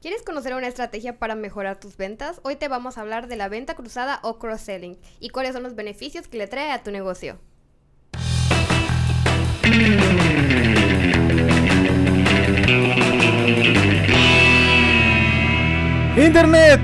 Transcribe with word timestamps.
¿Quieres 0.00 0.22
conocer 0.22 0.54
una 0.54 0.66
estrategia 0.66 1.18
para 1.18 1.34
mejorar 1.34 1.78
tus 1.78 1.98
ventas? 1.98 2.40
Hoy 2.42 2.56
te 2.56 2.68
vamos 2.68 2.96
a 2.96 3.02
hablar 3.02 3.26
de 3.28 3.36
la 3.36 3.50
venta 3.50 3.74
cruzada 3.74 4.18
o 4.22 4.38
cross-selling 4.38 4.98
y 5.20 5.28
cuáles 5.28 5.52
son 5.52 5.62
los 5.62 5.74
beneficios 5.74 6.26
que 6.26 6.38
le 6.38 6.46
trae 6.46 6.72
a 6.72 6.82
tu 6.82 6.90
negocio. 6.90 7.38
Internet, 16.16 16.80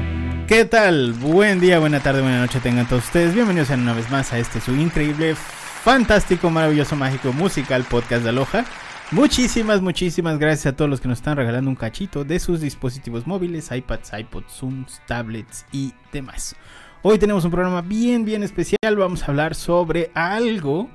¿qué 0.46 0.66
tal? 0.66 1.14
Buen 1.14 1.58
día, 1.58 1.78
buena 1.78 2.02
tarde, 2.02 2.20
buena 2.20 2.40
noche 2.40 2.60
tengan 2.60 2.86
todos 2.86 3.04
ustedes. 3.04 3.32
Bienvenidos 3.32 3.70
una 3.70 3.94
vez 3.94 4.10
más 4.10 4.34
a 4.34 4.38
este 4.38 4.60
su 4.60 4.74
increíble, 4.74 5.34
fantástico, 5.36 6.50
maravilloso, 6.50 6.96
mágico, 6.96 7.32
musical 7.32 7.82
podcast 7.84 8.24
de 8.24 8.28
Aloha. 8.28 8.66
Muchísimas, 9.12 9.80
muchísimas 9.80 10.36
gracias 10.36 10.66
a 10.66 10.76
todos 10.76 10.90
los 10.90 11.00
que 11.00 11.06
nos 11.06 11.18
están 11.18 11.36
regalando 11.36 11.70
un 11.70 11.76
cachito 11.76 12.24
de 12.24 12.40
sus 12.40 12.60
dispositivos 12.60 13.24
móviles, 13.24 13.70
iPads, 13.70 14.12
iPods, 14.18 14.52
Zooms, 14.52 15.00
tablets 15.06 15.64
y 15.70 15.94
demás. 16.12 16.56
Hoy 17.02 17.16
tenemos 17.16 17.44
un 17.44 17.52
programa 17.52 17.82
bien, 17.82 18.24
bien 18.24 18.42
especial. 18.42 18.96
Vamos 18.96 19.22
a 19.22 19.26
hablar 19.26 19.54
sobre 19.54 20.10
algo 20.12 20.90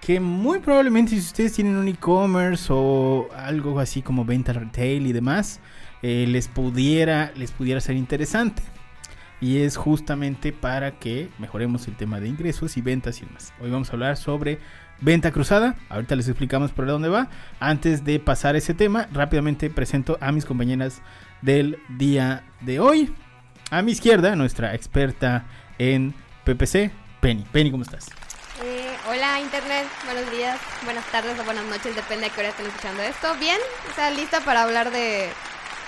que 0.00 0.18
muy 0.18 0.58
probablemente 0.58 1.12
si 1.12 1.18
ustedes 1.18 1.52
tienen 1.52 1.76
un 1.76 1.86
e-commerce 1.86 2.66
o 2.68 3.28
algo 3.36 3.78
así 3.78 4.02
como 4.02 4.24
venta 4.24 4.52
retail 4.52 5.06
y 5.06 5.12
demás, 5.12 5.60
eh, 6.02 6.26
les, 6.26 6.48
pudiera, 6.48 7.30
les 7.36 7.52
pudiera 7.52 7.80
ser 7.80 7.94
interesante. 7.94 8.60
Y 9.40 9.58
es 9.58 9.76
justamente 9.76 10.52
para 10.52 10.92
que 10.92 11.28
mejoremos 11.38 11.86
el 11.88 11.96
tema 11.96 12.20
de 12.20 12.28
ingresos 12.28 12.76
y 12.76 12.80
ventas 12.80 13.20
y 13.20 13.26
demás. 13.26 13.52
Hoy 13.60 13.70
vamos 13.70 13.90
a 13.90 13.92
hablar 13.92 14.16
sobre 14.16 14.58
venta 15.00 15.30
cruzada. 15.30 15.74
Ahorita 15.88 16.16
les 16.16 16.28
explicamos 16.28 16.72
por 16.72 16.86
dónde 16.86 17.08
va. 17.08 17.28
Antes 17.60 18.04
de 18.04 18.18
pasar 18.18 18.56
ese 18.56 18.74
tema, 18.74 19.08
rápidamente 19.12 19.68
presento 19.68 20.16
a 20.20 20.32
mis 20.32 20.46
compañeras 20.46 21.02
del 21.42 21.78
día 21.88 22.44
de 22.62 22.80
hoy. 22.80 23.14
A 23.70 23.82
mi 23.82 23.92
izquierda, 23.92 24.36
nuestra 24.36 24.74
experta 24.74 25.44
en 25.78 26.14
PPC, 26.44 26.90
Penny. 27.20 27.44
Penny, 27.52 27.70
¿cómo 27.70 27.82
estás? 27.82 28.06
Eh, 28.64 28.96
hola 29.10 29.38
Internet, 29.40 29.86
buenos 30.06 30.30
días, 30.30 30.58
buenas 30.84 31.04
tardes 31.12 31.38
o 31.38 31.44
buenas 31.44 31.66
noches, 31.66 31.94
depende 31.94 32.24
de 32.24 32.30
qué 32.30 32.40
hora 32.40 32.48
estén 32.48 32.66
escuchando 32.66 33.02
esto. 33.02 33.34
Bien, 33.38 33.58
o 33.90 33.94
sea, 33.94 34.10
lista 34.10 34.40
para 34.40 34.62
hablar 34.62 34.90
de, 34.90 35.28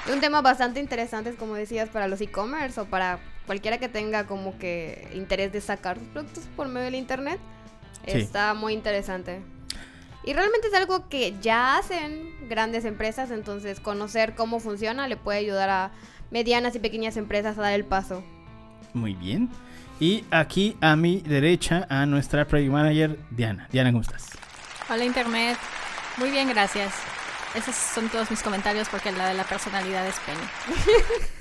de 0.07 0.13
un 0.13 0.21
tema 0.21 0.43
bastante 0.43 0.81
interesante, 0.81 1.35
como 1.35 1.55
decías, 1.55 1.89
para 1.89 2.09
los 2.09 2.21
e-commerce 2.21 2.79
o 2.79 2.85
para 2.85 3.21
cualquiera 3.49 3.79
que 3.79 3.89
tenga 3.89 4.27
como 4.27 4.59
que 4.59 5.09
interés 5.15 5.53
de 5.55 5.63
sacar 5.63 5.99
sus 5.99 6.07
productos 6.09 6.45
por 6.55 6.69
medio 6.69 6.85
del 6.85 6.97
Internet. 6.97 7.41
Sí. 8.07 8.19
Está 8.19 8.53
muy 8.53 8.75
interesante. 8.75 9.41
Y 10.23 10.35
realmente 10.35 10.69
es 10.69 10.75
algo 10.75 11.09
que 11.09 11.35
ya 11.41 11.79
hacen 11.79 12.31
grandes 12.51 12.85
empresas, 12.85 13.31
entonces 13.31 13.81
conocer 13.81 14.35
cómo 14.35 14.61
funciona 14.61 15.09
le 15.09 15.17
puede 15.17 15.39
ayudar 15.39 15.71
a 15.71 15.93
medianas 16.31 16.77
y 16.77 16.79
pequeñas 16.79 17.17
empresas 17.17 17.57
a 17.57 17.63
dar 17.63 17.73
el 17.73 17.87
paso. 17.87 18.23
Muy 18.93 19.15
bien. 19.15 19.49
Y 19.99 20.25
aquí 20.31 20.77
a 20.83 20.95
mi 20.95 21.23
derecha, 21.23 21.87
a 21.89 22.05
nuestra 22.05 22.47
project 22.47 22.71
manager, 22.71 23.19
Diana. 23.31 23.67
Diana, 23.73 23.91
¿cómo 23.93 24.03
estás? 24.03 24.29
Hola 24.91 25.07
Internet, 25.07 25.57
muy 26.19 26.31
bien, 26.31 26.51
gracias. 26.51 26.93
Esos 27.55 27.75
son 27.75 28.11
todos 28.11 28.31
mis 28.31 28.43
comentarios 28.43 28.91
porque 28.91 29.11
la 29.11 29.29
de 29.29 29.35
la 29.35 29.45
personalidad 29.45 30.07
es 30.07 30.17
Penny. 30.21 31.25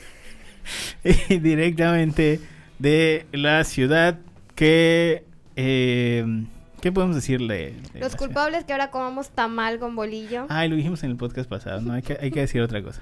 Directamente 1.29 2.39
de 2.79 3.25
la 3.31 3.63
ciudad 3.63 4.19
que... 4.55 5.23
eh, 5.55 6.45
¿Qué 6.81 6.91
podemos 6.91 7.15
decirle? 7.15 7.73
de 7.93 7.99
la 7.99 8.05
Los 8.05 8.15
culpables 8.15 8.63
que 8.63 8.71
ahora 8.71 8.91
comamos 8.91 9.29
tamal 9.31 9.79
con 9.79 9.95
bolillo. 9.95 10.45
Ay, 10.49 10.69
lo 10.69 10.75
dijimos 10.75 11.03
en 11.03 11.09
el 11.11 11.17
podcast 11.17 11.49
pasado, 11.49 11.81
no, 11.81 11.93
hay 11.93 12.03
que, 12.03 12.17
hay 12.21 12.29
que 12.29 12.41
decir 12.41 12.61
otra 12.61 12.81
cosa. 12.83 13.01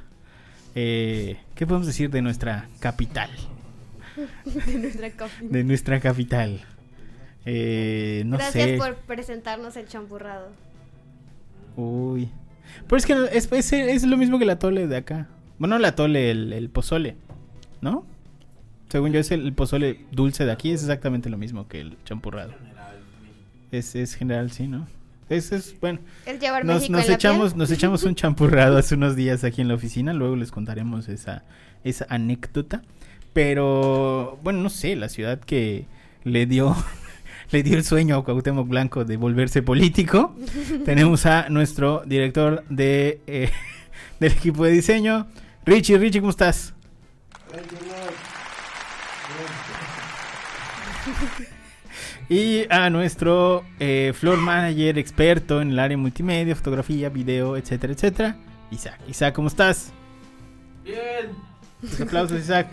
Eh, 0.75 1.37
¿Qué 1.55 1.67
podemos 1.67 1.85
decir 1.85 2.09
de 2.09 2.21
nuestra 2.21 2.67
capital? 2.79 3.29
de 4.45 4.77
nuestra 4.79 5.11
coffee. 5.11 5.47
De 5.49 5.63
nuestra 5.65 5.99
capital. 5.99 6.61
Eh, 7.45 8.23
no 8.25 8.37
Gracias 8.37 8.63
sé. 8.63 8.77
por 8.77 8.95
presentarnos 8.95 9.75
el 9.75 9.87
champurrado. 9.87 10.49
Uy. 11.75 12.29
Pero 12.87 12.97
es 12.97 13.05
que 13.05 13.13
es, 13.33 13.51
es, 13.51 13.73
es 13.73 14.03
lo 14.05 14.17
mismo 14.17 14.37
que 14.37 14.45
el 14.45 14.49
atole 14.49 14.87
de 14.87 14.97
acá. 14.97 15.27
Bueno, 15.59 15.75
el 15.75 15.85
atole, 15.85 16.31
el, 16.31 16.53
el 16.53 16.69
pozole. 16.69 17.15
¿No? 17.85 18.03
Según 18.89 19.11
yo, 19.11 19.19
es 19.19 19.29
el, 19.29 19.45
el 19.45 19.53
pozole 19.53 20.05
dulce 20.11 20.43
de 20.43 20.51
aquí. 20.51 20.71
Es 20.71 20.81
exactamente 20.81 21.29
lo 21.29 21.37
mismo 21.37 21.67
que 21.67 21.81
el 21.81 21.97
champurrado. 22.03 22.51
Es, 23.71 23.95
es 23.95 24.15
general, 24.15 24.51
sí, 24.51 24.67
¿no? 24.67 24.87
Es, 25.29 25.51
es 25.51 25.79
bueno. 25.79 25.99
Es 26.25 26.39
llevar 26.39 26.65
Nos, 26.65 26.77
México 26.77 26.93
nos 26.93 27.03
en 27.03 27.09
la 27.09 27.15
echamos, 27.15 27.55
nos 27.55 27.69
echamos 27.69 28.03
un 28.03 28.15
champurrado 28.15 28.77
hace 28.77 28.95
unos 28.95 29.15
días 29.15 29.43
aquí 29.43 29.61
en 29.61 29.67
la 29.67 29.75
oficina. 29.75 30.13
Luego 30.13 30.35
les 30.35 30.51
contaremos 30.51 31.09
esa, 31.09 31.43
esa 31.83 32.07
anécdota. 32.09 32.81
Pero, 33.33 34.39
bueno, 34.41 34.61
no 34.61 34.71
sé, 34.71 34.95
la 34.95 35.07
ciudad 35.07 35.39
que 35.39 35.85
le 36.23 36.47
dio, 36.47 36.75
le 37.51 37.61
dio 37.61 37.77
el 37.77 37.83
sueño 37.83 38.17
a 38.17 38.23
Cuauhtémoc 38.23 38.67
Blanco 38.67 39.05
de 39.05 39.17
volverse 39.17 39.61
político. 39.61 40.35
Tenemos 40.85 41.27
a 41.27 41.49
nuestro 41.49 42.01
director 42.03 42.63
de, 42.67 43.21
eh, 43.27 43.51
del 44.19 44.31
equipo 44.31 44.65
de 44.65 44.71
diseño, 44.71 45.27
Richie. 45.65 45.99
Richie, 45.99 46.21
¿cómo 46.21 46.31
estás? 46.31 46.74
Y 52.29 52.65
a 52.71 52.89
nuestro 52.89 53.63
eh, 53.79 54.11
floor 54.15 54.37
manager 54.37 54.97
experto 54.97 55.61
en 55.61 55.71
el 55.71 55.79
área 55.79 55.97
multimedia, 55.97 56.55
fotografía, 56.55 57.09
video, 57.09 57.55
etcétera, 57.55 57.93
etcétera, 57.93 58.37
Isaac. 58.71 58.99
Isaac, 59.07 59.35
¿cómo 59.35 59.47
estás? 59.47 59.93
Bien. 60.83 61.31
Los 61.81 62.01
aplausos, 62.01 62.39
Isaac. 62.39 62.67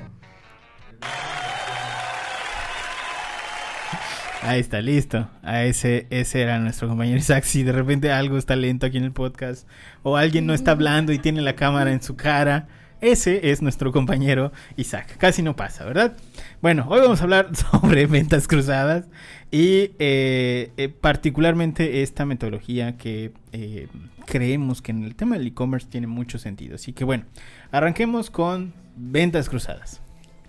Ahí 4.43 4.59
está, 4.61 4.81
listo. 4.81 5.29
A 5.43 5.65
ese, 5.65 6.07
ese 6.11 6.41
era 6.41 6.59
nuestro 6.59 6.89
compañero 6.89 7.19
Isaac. 7.19 7.45
Si 7.45 7.63
de 7.63 7.73
repente 7.73 8.11
algo 8.11 8.39
está 8.39 8.57
lento 8.57 8.87
aquí 8.87 8.97
en 8.97 9.05
el 9.05 9.13
podcast 9.13 9.69
o 10.03 10.17
alguien 10.17 10.47
no 10.47 10.55
está 10.55 10.73
hablando 10.73 11.13
y 11.13 11.19
tiene 11.19 11.43
la 11.43 11.55
cámara 11.55 11.93
en 11.93 12.03
su 12.03 12.17
cara, 12.17 12.67
ese 13.03 13.51
es 13.51 13.61
nuestro 13.61 13.93
compañero 13.93 14.53
Isaac. 14.77 15.17
Casi 15.19 15.43
no 15.43 15.57
pasa, 15.57 15.85
¿verdad? 15.85 16.17
Bueno, 16.63 16.87
hoy 16.89 17.01
vamos 17.01 17.21
a 17.21 17.25
hablar 17.25 17.55
sobre 17.57 18.07
ventas 18.07 18.47
cruzadas 18.47 19.07
y 19.51 19.91
eh, 19.99 20.71
eh, 20.77 20.89
particularmente 20.89 22.03
esta 22.03 22.25
metodología 22.25 22.97
que 22.97 23.33
eh, 23.53 23.89
creemos 24.25 24.81
que 24.81 24.93
en 24.93 25.03
el 25.03 25.17
tema 25.17 25.37
del 25.37 25.49
e-commerce 25.49 25.89
tiene 25.91 26.07
mucho 26.07 26.39
sentido. 26.39 26.77
Así 26.77 26.93
que 26.93 27.03
bueno, 27.03 27.25
arranquemos 27.73 28.31
con 28.31 28.73
ventas 28.97 29.49
cruzadas. 29.49 30.01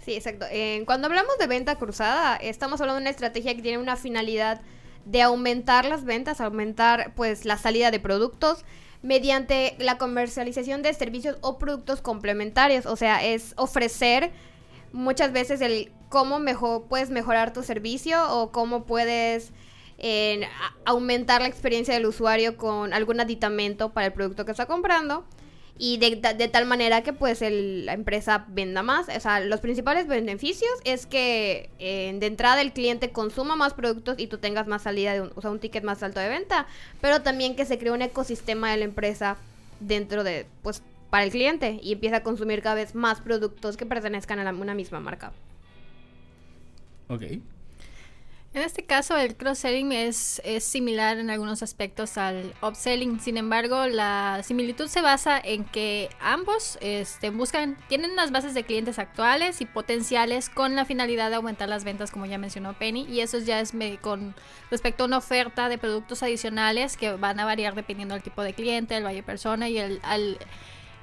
Sí, 0.05 0.13
exacto. 0.13 0.45
Cuando 0.85 1.07
hablamos 1.07 1.37
de 1.39 1.47
venta 1.47 1.75
cruzada, 1.77 2.35
estamos 2.35 2.79
hablando 2.81 2.99
de 2.99 3.03
una 3.03 3.09
estrategia 3.09 3.55
que 3.55 3.61
tiene 3.63 3.79
una 3.79 3.95
finalidad 3.95 4.61
de 5.05 5.21
aumentar 5.21 5.85
las 5.85 6.05
ventas, 6.05 6.39
aumentar 6.39 7.13
pues 7.15 7.45
la 7.45 7.57
salida 7.57 7.89
de 7.89 7.99
productos 7.99 8.63
mediante 9.03 9.75
la 9.77 9.99
comercialización 9.99 10.81
de 10.81 10.93
servicios 10.93 11.37
o 11.41 11.59
productos 11.59 12.01
complementarios. 12.01 12.87
O 12.87 12.95
sea, 12.95 13.23
es 13.23 13.53
ofrecer 13.57 14.31
muchas 14.91 15.31
veces 15.31 15.61
el 15.61 15.91
cómo 16.09 16.39
mejor 16.39 16.85
puedes 16.87 17.11
mejorar 17.11 17.53
tu 17.53 17.61
servicio 17.61 18.17
o 18.35 18.51
cómo 18.51 18.85
puedes 18.85 19.51
aumentar 20.85 21.41
la 21.41 21.47
experiencia 21.47 21.93
del 21.93 22.05
usuario 22.07 22.57
con 22.57 22.93
algún 22.93 23.21
aditamento 23.21 23.93
para 23.93 24.07
el 24.07 24.13
producto 24.13 24.43
que 24.43 24.51
está 24.51 24.65
comprando 24.65 25.25
y 25.77 25.97
de, 25.97 26.15
tal 26.49 26.65
manera 26.65 27.01
que 27.01 27.13
pues 27.13 27.41
el- 27.41 27.85
la 27.85 27.93
empresa 27.93 28.45
venda 28.49 28.83
más. 28.83 29.07
O 29.09 29.19
sea, 29.19 29.39
los 29.39 29.59
principales 29.59 30.07
beneficios 30.07 30.71
es 30.85 31.05
que 31.05 31.69
eh, 31.79 32.15
de 32.19 32.25
entrada 32.27 32.61
el 32.61 32.73
cliente 32.73 33.11
consuma 33.11 33.55
más 33.55 33.73
productos 33.73 34.15
y 34.19 34.27
tú 34.27 34.37
tengas 34.37 34.67
más 34.67 34.83
salida, 34.83 35.13
de 35.13 35.21
un, 35.21 35.31
o 35.35 35.41
sea, 35.41 35.49
un 35.51 35.59
ticket 35.59 35.83
más 35.83 36.03
alto 36.03 36.19
de 36.19 36.29
venta, 36.29 36.67
pero 37.01 37.21
también 37.21 37.55
que 37.55 37.65
se 37.65 37.77
cree 37.79 37.91
un 37.91 38.01
ecosistema 38.03 38.71
de 38.71 38.77
la 38.77 38.85
empresa 38.85 39.37
dentro 39.79 40.23
de, 40.23 40.45
pues, 40.61 40.83
para 41.09 41.23
el 41.25 41.31
cliente 41.31 41.79
y 41.83 41.93
empieza 41.93 42.17
a 42.17 42.23
consumir 42.23 42.61
cada 42.61 42.75
vez 42.75 42.95
más 42.95 43.19
productos 43.21 43.75
que 43.77 43.85
pertenezcan 43.85 44.39
a 44.39 44.43
la- 44.43 44.51
una 44.53 44.73
misma 44.75 44.99
marca. 44.99 45.31
Ok. 47.07 47.23
En 48.55 48.61
este 48.61 48.85
caso, 48.85 49.17
el 49.17 49.35
cross-selling 49.35 49.91
es, 49.93 50.39
es 50.45 50.63
similar 50.63 51.17
en 51.17 51.31
algunos 51.31 51.63
aspectos 51.63 52.19
al 52.19 52.53
upselling. 52.61 53.19
Sin 53.19 53.37
embargo, 53.37 53.87
la 53.87 54.41
similitud 54.43 54.87
se 54.87 55.01
basa 55.01 55.41
en 55.43 55.65
que 55.65 56.09
ambos 56.21 56.77
este, 56.79 57.31
buscan, 57.31 57.75
tienen 57.89 58.11
unas 58.11 58.29
bases 58.29 58.53
de 58.53 58.63
clientes 58.63 58.99
actuales 58.99 59.59
y 59.59 59.65
potenciales 59.65 60.49
con 60.49 60.75
la 60.75 60.85
finalidad 60.85 61.31
de 61.31 61.37
aumentar 61.37 61.67
las 61.67 61.83
ventas, 61.83 62.11
como 62.11 62.27
ya 62.27 62.37
mencionó 62.37 62.73
Penny. 62.73 63.07
Y 63.09 63.21
eso 63.21 63.39
ya 63.39 63.59
es 63.59 63.73
con 64.01 64.35
respecto 64.69 65.03
a 65.03 65.07
una 65.07 65.17
oferta 65.17 65.67
de 65.67 65.79
productos 65.79 66.21
adicionales 66.21 66.95
que 66.95 67.11
van 67.13 67.39
a 67.39 67.45
variar 67.45 67.73
dependiendo 67.73 68.13
del 68.13 68.21
tipo 68.23 68.43
de 68.43 68.53
cliente, 68.53 68.95
el 68.95 69.03
valle 69.03 69.23
persona 69.23 69.67
y 69.67 69.79
el, 69.79 69.99
al, 70.03 70.37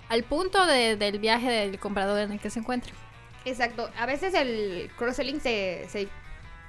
al 0.08 0.22
punto 0.22 0.66
de- 0.66 0.94
del 0.94 1.18
viaje 1.18 1.50
del 1.50 1.80
comprador 1.80 2.20
en 2.20 2.30
el 2.30 2.38
que 2.38 2.50
se 2.50 2.60
encuentre. 2.60 2.92
Exacto. 3.44 3.90
A 3.98 4.06
veces 4.06 4.34
el 4.34 4.88
cross-selling 4.96 5.40
se, 5.40 5.86
se 5.88 6.08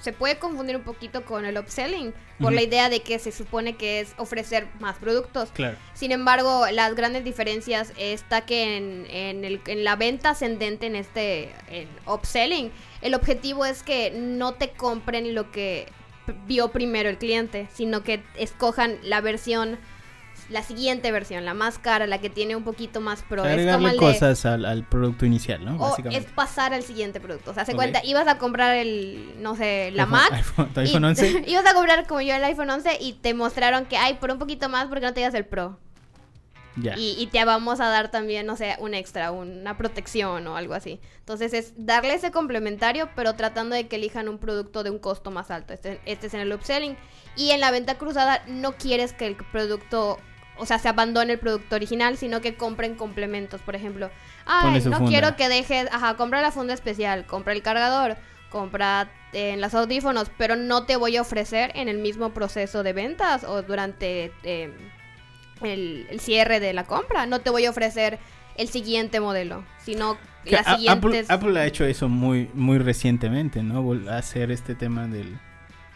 se 0.02 0.14
puede 0.14 0.38
confundir 0.40 0.76
un 0.76 0.84
poquito 0.84 1.24
con 1.26 1.46
el 1.46 1.58
upselling 1.58 2.14
por 2.40 2.54
la 2.54 2.62
idea 2.62 2.90
de 2.90 3.02
que 3.02 3.20
se 3.20 3.32
supone 3.32 3.78
que 3.78 4.00
es 4.00 4.14
ofrecer 4.18 4.68
más 4.80 4.98
productos. 4.98 5.52
Claro. 5.52 5.78
Sin 5.94 6.12
embargo, 6.12 6.66
las 6.72 6.96
grandes 6.96 7.24
diferencias 7.24 7.94
está 7.98 8.42
que 8.42 8.78
en, 8.78 9.06
en, 9.10 9.46
el, 9.46 9.62
en 9.68 9.84
la 9.84 9.96
venta 9.96 10.32
ascendente, 10.32 10.88
en 10.88 10.96
este 10.96 11.54
en 11.70 11.88
upselling, 12.08 12.72
el 13.02 13.14
objetivo 13.14 13.66
es 13.66 13.84
que 13.84 14.12
no 14.12 14.54
te 14.54 14.72
compren 14.72 15.36
lo 15.36 15.52
que 15.52 15.88
vio 16.48 16.70
primero 16.70 17.10
el 17.10 17.18
cliente, 17.18 17.68
sino 17.74 18.04
que 18.04 18.24
escojan 18.36 18.98
la 19.04 19.22
versión 19.22 19.78
la 20.50 20.64
siguiente 20.64 21.12
versión, 21.12 21.46
la 21.46 21.54
más 21.54 21.80
cara, 21.80 22.08
la 22.08 22.20
que 22.20 22.30
tiene 22.30 22.56
un 22.56 22.64
poquito 22.64 23.02
más 23.02 23.24
pro. 23.24 23.44
Agregarle 23.44 23.96
cosas 23.96 24.46
al, 24.46 24.84
producto 24.84 25.26
inicial, 25.26 25.64
¿no? 25.64 25.78
O 25.78 25.96
es 26.10 26.26
pasar 26.26 26.74
al 26.74 26.84
siguiente 26.84 27.20
producto. 27.20 27.52
O 27.52 27.54
sea, 27.54 27.66
se 27.66 27.74
cuenta, 27.74 28.02
ibas 28.04 28.28
a 28.28 28.38
comprar 28.38 28.76
el, 28.76 29.36
no 29.40 29.56
sé, 29.56 29.92
la 29.92 30.06
Mac. 30.06 30.32
iPhone 30.76 31.06
11? 31.06 31.44
ibas 31.48 31.66
a 31.66 31.74
comprar 31.74 32.08
como 32.08 32.22
yo 32.22 32.36
el 32.36 32.44
iPhone 32.44 32.70
11 32.70 32.98
y 33.00 33.14
te 33.14 33.34
mostraron 33.34 33.86
que, 33.86 33.98
hay 33.98 34.16
por 34.16 34.32
un 34.32 34.40
poquito 34.40 34.70
más 34.70 34.88
porque 34.88 35.06
no 35.06 35.14
te 35.14 35.22
el 35.26 35.46
Pro. 35.46 35.78
Ya. 36.78 36.98
Y, 36.98 37.16
y, 37.20 37.28
te 37.28 37.44
vamos 37.44 37.82
a 37.82 37.90
dar 37.90 38.12
también, 38.12 38.46
no 38.46 38.56
sé, 38.56 38.78
un 38.80 38.94
extra, 38.94 39.32
una 39.32 39.78
protección 39.78 40.48
o 40.48 40.56
algo 40.56 40.74
así. 40.74 41.02
Entonces 41.20 41.54
es 41.54 41.74
darle 41.76 42.14
ese 42.14 42.32
complementario, 42.32 43.10
pero 43.16 43.36
tratando 43.36 43.76
de 43.76 43.88
que 43.88 43.98
elijan 43.98 44.30
un 44.30 44.38
producto 44.38 44.84
de 44.84 44.90
un 44.90 44.98
costo 44.98 45.32
más 45.32 45.52
alto. 45.52 45.74
Este, 45.74 46.00
este 46.06 46.28
es 46.28 46.34
en 46.34 46.40
el 46.40 46.54
upselling. 46.54 46.96
Y 47.36 47.52
en 47.52 47.60
la 47.60 47.72
venta 47.72 47.98
cruzada 47.98 48.44
no 48.48 48.74
quieres 48.74 49.12
que 49.14 49.28
el 49.28 49.36
producto 49.36 50.18
o 50.62 50.66
sea, 50.68 50.78
se 50.78 50.88
abandone 50.88 51.34
el 51.34 51.40
producto 51.40 51.76
original, 51.76 52.18
sino 52.18 52.40
que 52.40 52.54
compren 52.54 52.94
complementos, 52.94 53.62
por 53.62 53.76
ejemplo. 53.76 54.12
Ay, 54.46 54.80
no 54.86 55.08
quiero 55.08 55.36
que 55.36 55.50
dejes, 55.50 55.88
ajá, 55.92 56.16
compra 56.18 56.40
la 56.40 56.52
funda 56.52 56.76
especial, 56.76 57.26
compra 57.26 57.54
el 57.54 57.64
cargador, 57.64 58.16
compra 58.52 59.10
en 59.34 59.56
eh, 59.56 59.58
las 59.58 59.74
audífonos, 59.74 60.30
pero 60.38 60.56
no 60.56 60.84
te 60.86 60.98
voy 60.98 61.18
a 61.18 61.22
ofrecer 61.22 61.72
en 61.74 61.88
el 61.90 61.98
mismo 61.98 62.30
proceso 62.30 62.84
de 62.84 62.94
ventas 62.94 63.44
o 63.44 63.64
durante 63.64 64.32
eh, 64.44 64.72
el, 65.64 66.20
cierre 66.20 66.60
de 66.60 66.74
la 66.74 66.84
compra, 66.84 67.26
no 67.26 67.40
te 67.40 67.50
voy 67.50 67.66
a 67.66 67.72
ofrecer 67.72 68.20
el 68.56 68.68
siguiente 68.68 69.20
modelo, 69.20 69.64
sino 69.84 70.16
las 70.46 70.68
siguientes... 70.68 71.28
Apple, 71.32 71.60
ha 71.60 71.66
hecho 71.66 71.86
eso 71.86 72.08
muy, 72.08 72.52
muy 72.54 72.78
recientemente, 72.78 73.64
¿no? 73.64 73.98
Hacer 74.12 74.52
este 74.52 74.76
tema 74.76 75.08
del, 75.08 75.40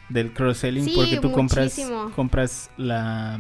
del 0.10 0.34
cross-selling, 0.34 0.92
porque 0.96 1.18
tú 1.18 1.32
compras, 1.32 1.80
compras 2.16 2.72
la 2.78 3.40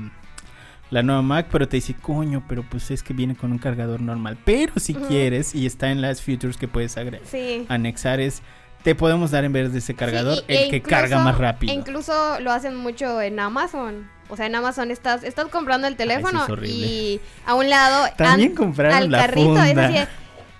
la 0.89 1.03
nueva 1.03 1.21
Mac, 1.21 1.47
pero 1.51 1.67
te 1.67 1.77
dice, 1.77 1.93
coño, 1.93 2.43
pero 2.47 2.63
pues 2.63 2.91
es 2.91 3.03
que 3.03 3.13
viene 3.13 3.35
con 3.35 3.51
un 3.51 3.57
cargador 3.57 4.01
normal. 4.01 4.37
Pero 4.45 4.73
si 4.77 4.93
quieres, 4.93 5.55
y 5.55 5.65
está 5.65 5.91
en 5.91 6.01
las 6.01 6.21
features 6.21 6.57
que 6.57 6.67
puedes 6.67 6.97
agregar, 6.97 7.21
anexar, 7.69 8.19
es 8.19 8.41
te 8.83 8.93
podemos 8.93 9.31
dar 9.31 9.43
en 9.45 9.51
vez 9.51 9.73
de 9.73 9.79
ese 9.79 9.95
cargador 9.95 10.43
el 10.47 10.65
e 10.65 10.69
que 10.69 10.81
carga 10.81 11.17
más 11.17 11.39
rápido. 11.39 11.73
incluso 11.73 12.39
lo 12.39 12.51
hacen 12.51 12.75
mucho 12.75 13.19
en 13.19 13.39
Amazon. 13.39 14.07
O 14.29 14.37
sea, 14.37 14.45
en 14.45 14.55
Amazon 14.55 14.91
estás, 14.91 15.23
estás 15.23 15.47
comprando 15.47 15.87
el 15.87 15.95
teléfono 15.95 16.45
y 16.63 17.19
a 17.45 17.55
un 17.55 17.69
lado 17.69 18.05
también 18.15 18.55
compraron 18.55 18.95
al 18.95 19.11
carrito, 19.11 19.55
funda. 19.55 20.07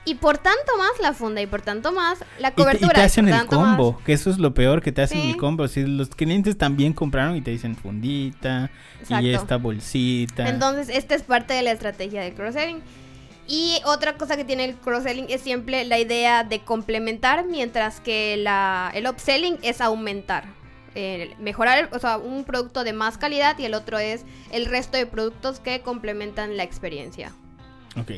Y 0.08 0.16
por 0.16 0.38
tanto 0.38 0.78
más 0.78 0.92
la 1.02 1.14
funda 1.14 1.42
y 1.42 1.48
por 1.48 1.62
tanto 1.62 1.92
más 1.92 2.20
la 2.40 2.52
cobertura. 2.54 2.92
Y 2.94 2.96
te, 2.96 3.02
hacen 3.02 3.28
el 3.28 3.46
combo, 3.48 4.00
que 4.06 4.14
eso 4.14 4.30
es 4.30 4.38
lo 4.38 4.54
peor, 4.54 4.84
que 4.84 4.92
te 4.92 5.02
hacen 5.02 5.20
el 5.20 5.38
combo. 5.38 5.68
Si 5.68 5.84
los 5.84 6.10
clientes 6.10 6.58
también 6.58 6.94
compraron 6.94 7.36
y 7.36 7.42
te 7.42 7.50
dicen 7.50 7.76
fundita 7.76 8.70
y 9.10 9.32
esta 9.32 9.58
bolsita. 9.58 10.48
Entonces, 10.48 10.90
esta 10.90 11.16
es 11.16 11.24
parte 11.24 11.56
de 11.56 11.64
la 11.64 11.72
estrategia 11.72 12.22
del 12.22 12.36
cross-selling. 12.36 12.84
Y 13.48 13.80
otra 13.86 14.16
cosa 14.16 14.38
que 14.38 14.44
tiene 14.44 14.66
el 14.66 14.76
cross-selling 14.76 15.26
es 15.30 15.42
siempre 15.42 15.86
la 15.86 15.98
idea 15.98 16.44
de 16.44 16.60
complementar, 16.60 17.46
mientras 17.46 18.00
que 18.00 18.38
la, 18.38 18.92
el 18.94 19.08
upselling 19.08 19.58
es 19.64 19.82
aumentar. 19.82 20.46
mejorar, 21.40 21.90
o 21.94 22.00
sea, 22.00 22.18
un 22.18 22.44
producto 22.44 22.84
de 22.84 22.94
más 22.94 23.18
calidad 23.18 23.58
y 23.58 23.66
el 23.66 23.74
otro 23.74 23.98
es 23.98 24.24
el 24.52 24.68
resto 24.68 24.98
de 24.98 25.08
productos 25.08 25.60
que 25.60 25.82
complementan 25.82 26.58
la 26.58 26.64
experiencia. 26.64 27.34
Ok. 27.98 28.12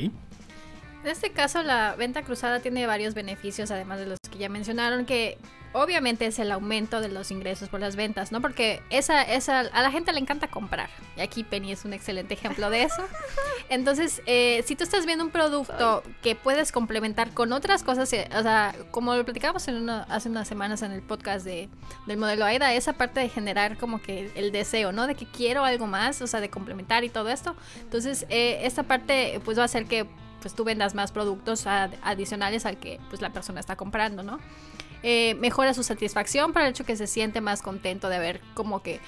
En 1.08 1.12
este 1.12 1.30
caso, 1.30 1.62
la 1.62 1.94
venta 1.96 2.22
cruzada 2.22 2.60
tiene 2.60 2.86
varios 2.86 3.14
beneficios, 3.14 3.70
además 3.70 3.98
de 3.98 4.04
los 4.04 4.18
que 4.30 4.36
ya 4.36 4.50
mencionaron, 4.50 5.06
que 5.06 5.38
obviamente 5.72 6.26
es 6.26 6.38
el 6.38 6.52
aumento 6.52 7.00
de 7.00 7.08
los 7.08 7.30
ingresos 7.30 7.70
por 7.70 7.80
las 7.80 7.96
ventas, 7.96 8.30
¿no? 8.30 8.42
Porque 8.42 8.82
esa, 8.90 9.22
esa, 9.22 9.60
a 9.60 9.80
la 9.80 9.90
gente 9.90 10.12
le 10.12 10.20
encanta 10.20 10.48
comprar. 10.48 10.90
Y 11.16 11.22
aquí 11.22 11.44
Penny 11.44 11.72
es 11.72 11.86
un 11.86 11.94
excelente 11.94 12.34
ejemplo 12.34 12.68
de 12.68 12.82
eso. 12.82 13.02
Entonces, 13.70 14.20
eh, 14.26 14.62
si 14.66 14.76
tú 14.76 14.84
estás 14.84 15.06
viendo 15.06 15.24
un 15.24 15.30
producto 15.30 16.02
que 16.20 16.34
puedes 16.34 16.72
complementar 16.72 17.30
con 17.30 17.54
otras 17.54 17.84
cosas, 17.84 18.12
eh, 18.12 18.28
o 18.36 18.42
sea, 18.42 18.74
como 18.90 19.14
lo 19.14 19.24
platicamos 19.24 19.66
en 19.68 19.88
hace 19.88 20.28
unas 20.28 20.46
semanas 20.46 20.82
en 20.82 20.92
el 20.92 21.00
podcast 21.00 21.42
de, 21.42 21.70
del 22.06 22.18
modelo 22.18 22.44
AIDA, 22.44 22.74
esa 22.74 22.92
parte 22.92 23.20
de 23.20 23.30
generar 23.30 23.78
como 23.78 24.02
que 24.02 24.30
el 24.34 24.52
deseo, 24.52 24.92
¿no? 24.92 25.06
De 25.06 25.14
que 25.14 25.24
quiero 25.24 25.64
algo 25.64 25.86
más, 25.86 26.20
o 26.20 26.26
sea, 26.26 26.42
de 26.42 26.50
complementar 26.50 27.02
y 27.02 27.08
todo 27.08 27.30
esto. 27.30 27.56
Entonces, 27.80 28.26
eh, 28.28 28.60
esta 28.64 28.82
parte 28.82 29.40
pues 29.42 29.56
va 29.56 29.62
a 29.62 29.64
hacer 29.64 29.86
que 29.86 30.06
pues 30.40 30.54
tú 30.54 30.64
vendas 30.64 30.94
más 30.94 31.12
productos 31.12 31.66
adicionales 31.66 32.66
al 32.66 32.78
que 32.78 33.00
pues 33.08 33.20
la 33.20 33.30
persona 33.30 33.60
está 33.60 33.76
comprando, 33.76 34.22
¿no? 34.22 34.38
Eh, 35.02 35.36
mejora 35.36 35.74
su 35.74 35.82
satisfacción 35.82 36.52
por 36.52 36.62
el 36.62 36.68
hecho 36.68 36.84
que 36.84 36.96
se 36.96 37.06
siente 37.06 37.40
más 37.40 37.62
contento 37.62 38.08
de 38.08 38.18
ver 38.18 38.40
como 38.54 38.82
que 38.82 39.00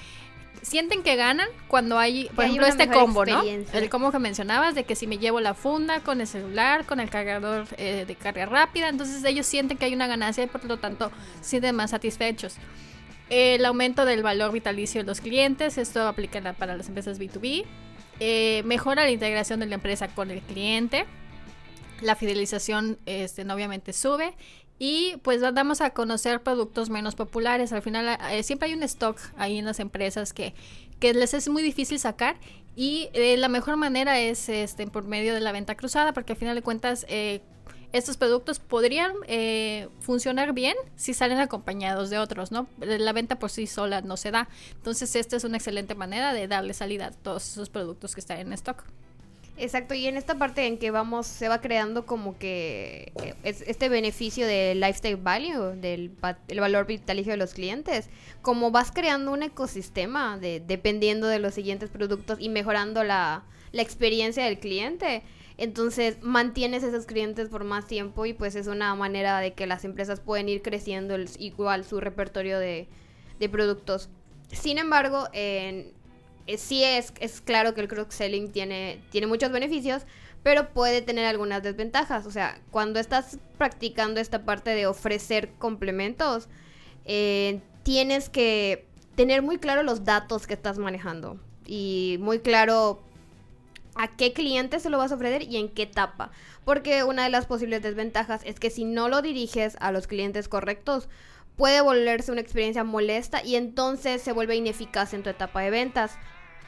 sienten 0.61 1.03
que 1.03 1.15
ganan 1.15 1.47
cuando 1.67 1.97
hay, 1.97 2.29
por 2.35 2.45
ejemplo, 2.45 2.65
este 2.65 2.87
combo, 2.87 3.25
¿no? 3.25 3.41
El 3.43 3.89
combo 3.89 4.11
que 4.11 4.19
mencionabas 4.19 4.75
de 4.75 4.83
que 4.83 4.95
si 4.95 5.07
me 5.07 5.17
llevo 5.17 5.41
la 5.41 5.53
funda 5.53 6.01
con 6.01 6.21
el 6.21 6.27
celular, 6.27 6.85
con 6.85 6.99
el 6.99 7.09
cargador 7.09 7.65
eh, 7.77 8.05
de 8.07 8.15
carga 8.15 8.45
rápida, 8.45 8.89
entonces 8.89 9.23
ellos 9.23 9.45
sienten 9.45 9.77
que 9.77 9.85
hay 9.85 9.93
una 9.93 10.07
ganancia 10.07 10.43
y 10.43 10.47
por 10.47 10.63
lo 10.65 10.77
tanto 10.77 11.11
sienten 11.41 11.75
más 11.75 11.91
satisfechos. 11.91 12.55
El 13.29 13.65
aumento 13.65 14.05
del 14.05 14.23
valor 14.23 14.51
vitalicio 14.51 15.01
de 15.01 15.07
los 15.07 15.21
clientes, 15.21 15.77
esto 15.77 16.07
aplica 16.07 16.53
para 16.53 16.75
las 16.75 16.87
empresas 16.89 17.19
B2B. 17.19 17.65
Eh, 18.19 18.61
mejora 18.65 19.03
la 19.03 19.09
integración 19.09 19.61
de 19.61 19.65
la 19.65 19.75
empresa 19.75 20.09
con 20.09 20.29
el 20.31 20.41
cliente 20.41 21.05
la 22.01 22.15
fidelización 22.15 22.97
este, 23.05 23.43
obviamente 23.51 23.93
sube 23.93 24.35
y 24.83 25.17
pues 25.17 25.41
damos 25.41 25.79
a 25.79 25.91
conocer 25.91 26.41
productos 26.41 26.89
menos 26.89 27.13
populares. 27.13 27.71
Al 27.71 27.83
final 27.83 28.17
eh, 28.31 28.41
siempre 28.41 28.67
hay 28.67 28.73
un 28.73 28.81
stock 28.81 29.19
ahí 29.37 29.59
en 29.59 29.65
las 29.65 29.79
empresas 29.79 30.33
que, 30.33 30.55
que 30.99 31.13
les 31.13 31.35
es 31.35 31.49
muy 31.49 31.61
difícil 31.61 31.99
sacar 31.99 32.37
y 32.75 33.09
eh, 33.13 33.37
la 33.37 33.47
mejor 33.47 33.77
manera 33.77 34.19
es 34.19 34.49
este, 34.49 34.87
por 34.87 35.03
medio 35.03 35.35
de 35.35 35.39
la 35.39 35.51
venta 35.51 35.75
cruzada 35.75 36.13
porque 36.13 36.33
al 36.33 36.39
final 36.39 36.55
de 36.55 36.63
cuentas 36.63 37.05
eh, 37.09 37.41
estos 37.93 38.17
productos 38.17 38.57
podrían 38.57 39.13
funcionar 39.99 40.53
bien 40.53 40.77
si 40.95 41.13
salen 41.13 41.39
acompañados 41.39 42.09
de 42.09 42.17
otros, 42.17 42.49
¿no? 42.51 42.67
La 42.79 43.11
venta 43.11 43.37
por 43.37 43.51
sí 43.51 43.67
sola 43.67 44.01
no 44.01 44.15
se 44.15 44.31
da. 44.31 44.47
Entonces 44.71 45.13
esta 45.15 45.35
es 45.35 45.43
una 45.43 45.57
excelente 45.57 45.93
manera 45.93 46.33
de 46.33 46.47
darle 46.47 46.73
salida 46.73 47.07
a 47.07 47.11
todos 47.11 47.47
esos 47.49 47.69
productos 47.69 48.15
que 48.15 48.21
están 48.21 48.39
en 48.39 48.53
stock. 48.53 48.85
Exacto, 49.57 49.93
y 49.93 50.07
en 50.07 50.17
esta 50.17 50.37
parte 50.37 50.65
en 50.65 50.77
que 50.77 50.91
vamos, 50.91 51.27
se 51.27 51.47
va 51.47 51.61
creando 51.61 52.05
como 52.05 52.37
que 52.37 53.11
eh, 53.21 53.35
este 53.43 53.89
beneficio 53.89 54.47
del 54.47 54.79
lifestyle 54.79 55.17
value, 55.17 55.75
del 55.75 56.11
el 56.47 56.59
valor 56.59 56.87
vitalicio 56.87 57.33
de 57.33 57.37
los 57.37 57.53
clientes, 57.53 58.09
como 58.41 58.71
vas 58.71 58.91
creando 58.91 59.31
un 59.31 59.43
ecosistema 59.43 60.37
de, 60.37 60.61
dependiendo 60.65 61.27
de 61.27 61.39
los 61.39 61.53
siguientes 61.53 61.89
productos 61.89 62.39
y 62.39 62.49
mejorando 62.49 63.03
la, 63.03 63.43
la 63.71 63.81
experiencia 63.81 64.45
del 64.45 64.57
cliente, 64.57 65.21
entonces 65.57 66.17
mantienes 66.21 66.81
esos 66.81 67.05
clientes 67.05 67.49
por 67.49 67.63
más 67.63 67.85
tiempo 67.85 68.25
y 68.25 68.33
pues 68.33 68.55
es 68.55 68.65
una 68.65 68.95
manera 68.95 69.39
de 69.39 69.53
que 69.53 69.67
las 69.67 69.85
empresas 69.85 70.19
pueden 70.19 70.49
ir 70.49 70.63
creciendo 70.63 71.15
igual 71.37 71.85
su 71.85 71.99
repertorio 71.99 72.57
de, 72.57 72.87
de 73.39 73.49
productos. 73.49 74.09
Sin 74.51 74.79
embargo, 74.79 75.27
en 75.33 75.93
sí 76.57 76.83
es, 76.83 77.13
es 77.19 77.41
claro 77.41 77.73
que 77.73 77.81
el 77.81 77.87
cross-selling 77.87 78.51
tiene, 78.51 79.01
tiene 79.09 79.27
muchos 79.27 79.51
beneficios, 79.51 80.03
pero 80.43 80.69
puede 80.69 81.01
tener 81.01 81.25
algunas 81.25 81.63
desventajas. 81.63 82.25
O 82.25 82.31
sea, 82.31 82.59
cuando 82.71 82.99
estás 82.99 83.39
practicando 83.57 84.19
esta 84.19 84.43
parte 84.43 84.71
de 84.71 84.87
ofrecer 84.87 85.51
complementos, 85.57 86.47
eh, 87.05 87.61
tienes 87.83 88.29
que 88.29 88.87
tener 89.15 89.41
muy 89.41 89.57
claro 89.57 89.83
los 89.83 90.03
datos 90.03 90.47
que 90.47 90.53
estás 90.53 90.77
manejando 90.77 91.39
y 91.65 92.17
muy 92.19 92.39
claro 92.39 93.03
a 93.95 94.15
qué 94.15 94.33
cliente 94.33 94.79
se 94.79 94.89
lo 94.89 94.97
vas 94.97 95.11
a 95.11 95.15
ofrecer 95.15 95.43
y 95.43 95.57
en 95.57 95.69
qué 95.69 95.83
etapa. 95.83 96.31
Porque 96.65 97.03
una 97.03 97.23
de 97.23 97.29
las 97.29 97.45
posibles 97.45 97.81
desventajas 97.81 98.41
es 98.45 98.59
que 98.59 98.69
si 98.69 98.85
no 98.85 99.09
lo 99.09 99.21
diriges 99.21 99.75
a 99.79 99.91
los 99.91 100.07
clientes 100.07 100.47
correctos, 100.47 101.09
puede 101.55 101.81
volverse 101.81 102.31
una 102.31 102.41
experiencia 102.41 102.83
molesta 102.83 103.43
y 103.43 103.55
entonces 103.55 104.21
se 104.21 104.31
vuelve 104.31 104.55
ineficaz 104.55 105.13
en 105.13 105.23
tu 105.23 105.29
etapa 105.29 105.61
de 105.61 105.69
ventas 105.69 106.17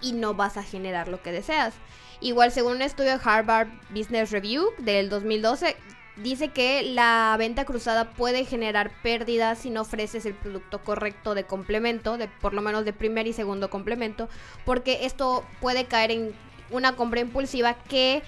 y 0.04 0.12
no 0.14 0.36
vas 0.36 0.58
a 0.58 0.64
generar 0.64 1.08
lo 1.08 1.24
que 1.24 1.32
deseas. 1.32 1.74
Igual 2.22 2.52
según 2.52 2.74
un 2.74 2.82
estudio 2.84 3.18
de 3.18 3.22
Harvard 3.24 3.70
Business 3.90 4.32
Review 4.32 4.70
del 4.78 5.10
2012, 5.10 5.76
dice 6.18 6.50
que 6.50 6.84
la 6.84 7.36
venta 7.40 7.66
cruzada 7.66 8.12
puede 8.12 8.46
generar 8.46 8.92
pérdidas 9.02 9.60
si 9.60 9.70
no 9.70 9.82
ofreces 9.82 10.26
el 10.26 10.36
producto 10.36 10.84
correcto 10.84 11.34
de 11.34 11.46
complemento, 11.46 12.18
de 12.18 12.28
por 12.28 12.54
lo 12.54 12.62
menos 12.62 12.86
de 12.86 12.94
primer 12.94 13.26
y 13.26 13.34
segundo 13.34 13.70
complemento, 13.70 14.30
porque 14.66 15.06
esto 15.06 15.44
puede 15.60 15.86
caer 15.86 16.12
en 16.12 16.36
una 16.70 16.96
compra 16.96 17.22
impulsiva 17.22 17.74
que 17.74 18.22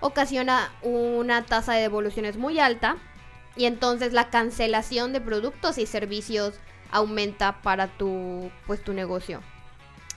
ocasiona 0.00 0.72
una 0.82 1.44
tasa 1.44 1.72
de 1.72 1.80
devoluciones 1.80 2.36
muy 2.36 2.58
alta 2.60 2.96
y 3.56 3.66
entonces 3.66 4.12
la 4.12 4.30
cancelación 4.30 5.12
de 5.12 5.20
productos 5.20 5.78
y 5.78 5.86
servicios 5.86 6.54
aumenta 6.90 7.62
para 7.62 7.88
tu, 7.88 8.50
pues, 8.66 8.82
tu 8.82 8.92
negocio. 8.92 9.42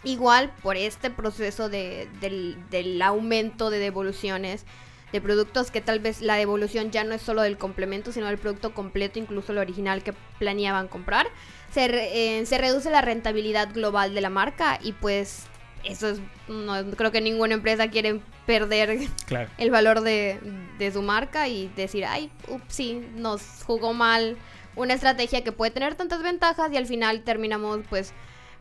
Igual 0.03 0.51
por 0.61 0.77
este 0.77 1.09
proceso 1.09 1.69
de, 1.69 2.07
del, 2.21 2.57
del 2.69 3.01
aumento 3.01 3.69
de 3.69 3.79
devoluciones 3.79 4.65
de 5.11 5.21
productos 5.21 5.71
que 5.71 5.79
tal 5.81 5.99
vez 5.99 6.21
la 6.21 6.35
devolución 6.35 6.91
ya 6.91 7.03
no 7.05 7.13
es 7.15 7.21
solo 7.21 7.41
del 7.41 7.57
complemento, 7.57 8.11
sino 8.11 8.27
del 8.27 8.37
producto 8.37 8.73
completo, 8.73 9.19
incluso 9.19 9.53
el 9.53 9.57
original 9.57 10.03
que 10.03 10.13
planeaban 10.37 10.87
comprar. 10.89 11.27
Se, 11.71 11.87
re- 11.87 12.39
eh, 12.39 12.45
se 12.45 12.57
reduce 12.57 12.89
la 12.91 13.01
rentabilidad 13.01 13.73
global 13.73 14.13
de 14.13 14.21
la 14.21 14.29
marca 14.29 14.79
y 14.83 14.91
pues 14.91 15.45
eso 15.83 16.09
es, 16.09 16.19
no 16.49 16.73
creo 16.97 17.11
que 17.11 17.21
ninguna 17.21 17.53
empresa 17.53 17.89
quiere 17.89 18.19
perder 18.45 18.99
Claro. 19.25 19.49
el 19.57 19.71
valor 19.71 20.01
de, 20.01 20.39
de 20.77 20.91
su 20.91 21.01
marca 21.01 21.47
y 21.47 21.69
decir, 21.75 22.03
ay, 22.05 22.29
ups, 22.49 22.63
sí, 22.67 23.07
nos 23.15 23.41
jugó 23.65 23.93
mal 23.93 24.37
una 24.75 24.93
estrategia 24.93 25.43
que 25.43 25.51
puede 25.53 25.71
tener 25.71 25.95
tantas 25.95 26.21
ventajas 26.21 26.69
y 26.73 26.77
al 26.77 26.85
final 26.85 27.23
terminamos, 27.23 27.79
pues, 27.89 28.13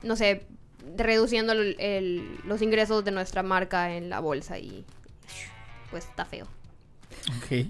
no 0.02 0.14
sé, 0.14 0.46
reduciendo 0.96 1.52
el- 1.52 1.76
el- 1.80 2.38
los 2.44 2.62
ingresos 2.62 3.04
de 3.04 3.10
nuestra 3.10 3.42
marca 3.42 3.94
en 3.94 4.08
la 4.10 4.20
bolsa 4.20 4.58
y 4.58 4.84
pues 5.90 6.04
está 6.04 6.24
feo. 6.24 6.46
Ok. 7.38 7.66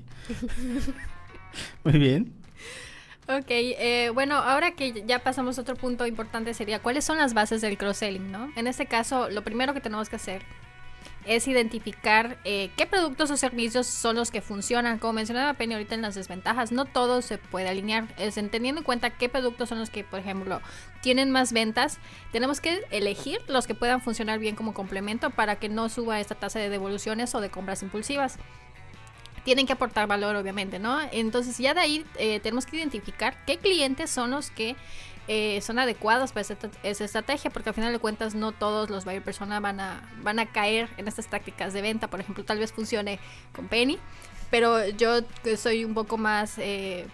Muy 1.85 1.99
bien. 1.99 2.33
Ok, 3.29 3.47
eh, 3.49 4.11
bueno, 4.15 4.37
ahora 4.37 4.73
que 4.73 5.03
ya 5.05 5.19
pasamos 5.19 5.59
a 5.59 5.63
otro 5.63 5.75
punto 5.75 6.07
importante 6.07 6.55
sería 6.55 6.79
cuáles 6.81 7.05
son 7.05 7.17
las 7.19 7.35
bases 7.35 7.61
del 7.61 7.77
cross-selling, 7.77 8.31
¿no? 8.31 8.53
En 8.57 8.69
este 8.69 8.87
caso, 8.87 9.29
lo 9.31 9.43
primero 9.43 9.75
que 9.75 9.81
tenemos 9.81 10.09
que 10.09 10.17
hacer 10.17 10.43
es 11.27 11.49
identificar 11.49 12.39
eh, 12.45 12.71
qué 12.77 12.87
productos 12.87 13.31
o 13.31 13.37
servicios 13.37 13.87
son 13.87 14.17
los 14.17 14.31
que 14.31 14.41
funcionan. 14.41 14.99
Como 14.99 15.15
mencionaba 15.15 15.55
Penny 15.55 15.75
ahorita 15.75 15.95
en 15.95 16.03
las 16.03 16.15
desventajas, 16.15 16.73
no 16.73 16.85
todo 16.85 17.21
se 17.23 17.39
puede 17.39 17.69
alinear. 17.69 18.07
Es 18.17 18.37
entendiendo 18.37 18.81
en 18.81 18.85
cuenta 18.85 19.11
qué 19.11 19.29
productos 19.29 19.69
son 19.69 19.79
los 19.79 19.91
que, 19.91 20.05
por 20.05 20.21
ejemplo, 20.21 20.61
tienen 21.03 21.31
más 21.31 21.53
ventas, 21.53 21.99
tenemos 22.33 22.61
que 22.61 22.83
elegir 22.91 23.41
los 23.49 23.67
que 23.67 23.75
puedan 23.75 24.01
funcionar 24.01 24.39
bien 24.39 24.57
como 24.57 24.75
complemento 24.75 25.31
para 25.31 25.57
que 25.57 25.69
no 25.69 25.89
suba 25.89 26.21
esta 26.21 26.35
tasa 26.35 26.59
de 26.59 26.69
devoluciones 26.69 27.35
o 27.35 27.41
de 27.41 27.51
compras 27.51 27.83
impulsivas 27.83 28.39
tienen 29.45 29.65
que 29.65 29.73
aportar 29.73 30.09
valor, 30.09 30.35
obviamente, 30.35 30.81
¿no? 30.81 30.99
Entonces 31.13 31.57
ya 31.59 31.73
de 31.73 31.79
ahí 31.79 32.05
eh, 32.19 32.41
tenemos 32.41 32.67
que 32.67 32.79
identificar 32.79 33.45
qué 33.47 33.59
clientes 33.59 34.11
son 34.11 34.33
los 34.33 34.51
que 34.51 34.75
eh, 35.29 35.61
son 35.61 35.79
adecuados 35.79 36.33
para 36.33 36.43
esa, 36.83 37.05
estrategia, 37.05 37.51
porque 37.51 37.71
al 37.71 37.75
final 37.75 37.93
de 37.93 37.99
cuentas 37.99 38.35
no 38.35 38.53
todos 38.53 38.91
los 38.91 39.05
buyer 39.05 39.23
persona 39.23 39.61
van 39.61 39.81
a, 39.81 40.09
van 40.23 40.39
a 40.39 40.47
caer 40.47 40.89
en 40.97 41.09
estas 41.09 41.27
tácticas 41.27 41.73
de 41.73 41.83
venta. 41.83 42.09
Por 42.09 42.21
ejemplo, 42.21 42.45
tal 42.45 42.59
vez 42.59 42.73
funcione 42.73 43.19
con 43.53 43.69
Penny, 43.69 43.99
pero 44.51 44.89
yo 44.89 45.21
soy 45.57 45.85
un 45.85 45.95
poco 45.95 46.19
más... 46.19 46.59
eh, 46.59 47.07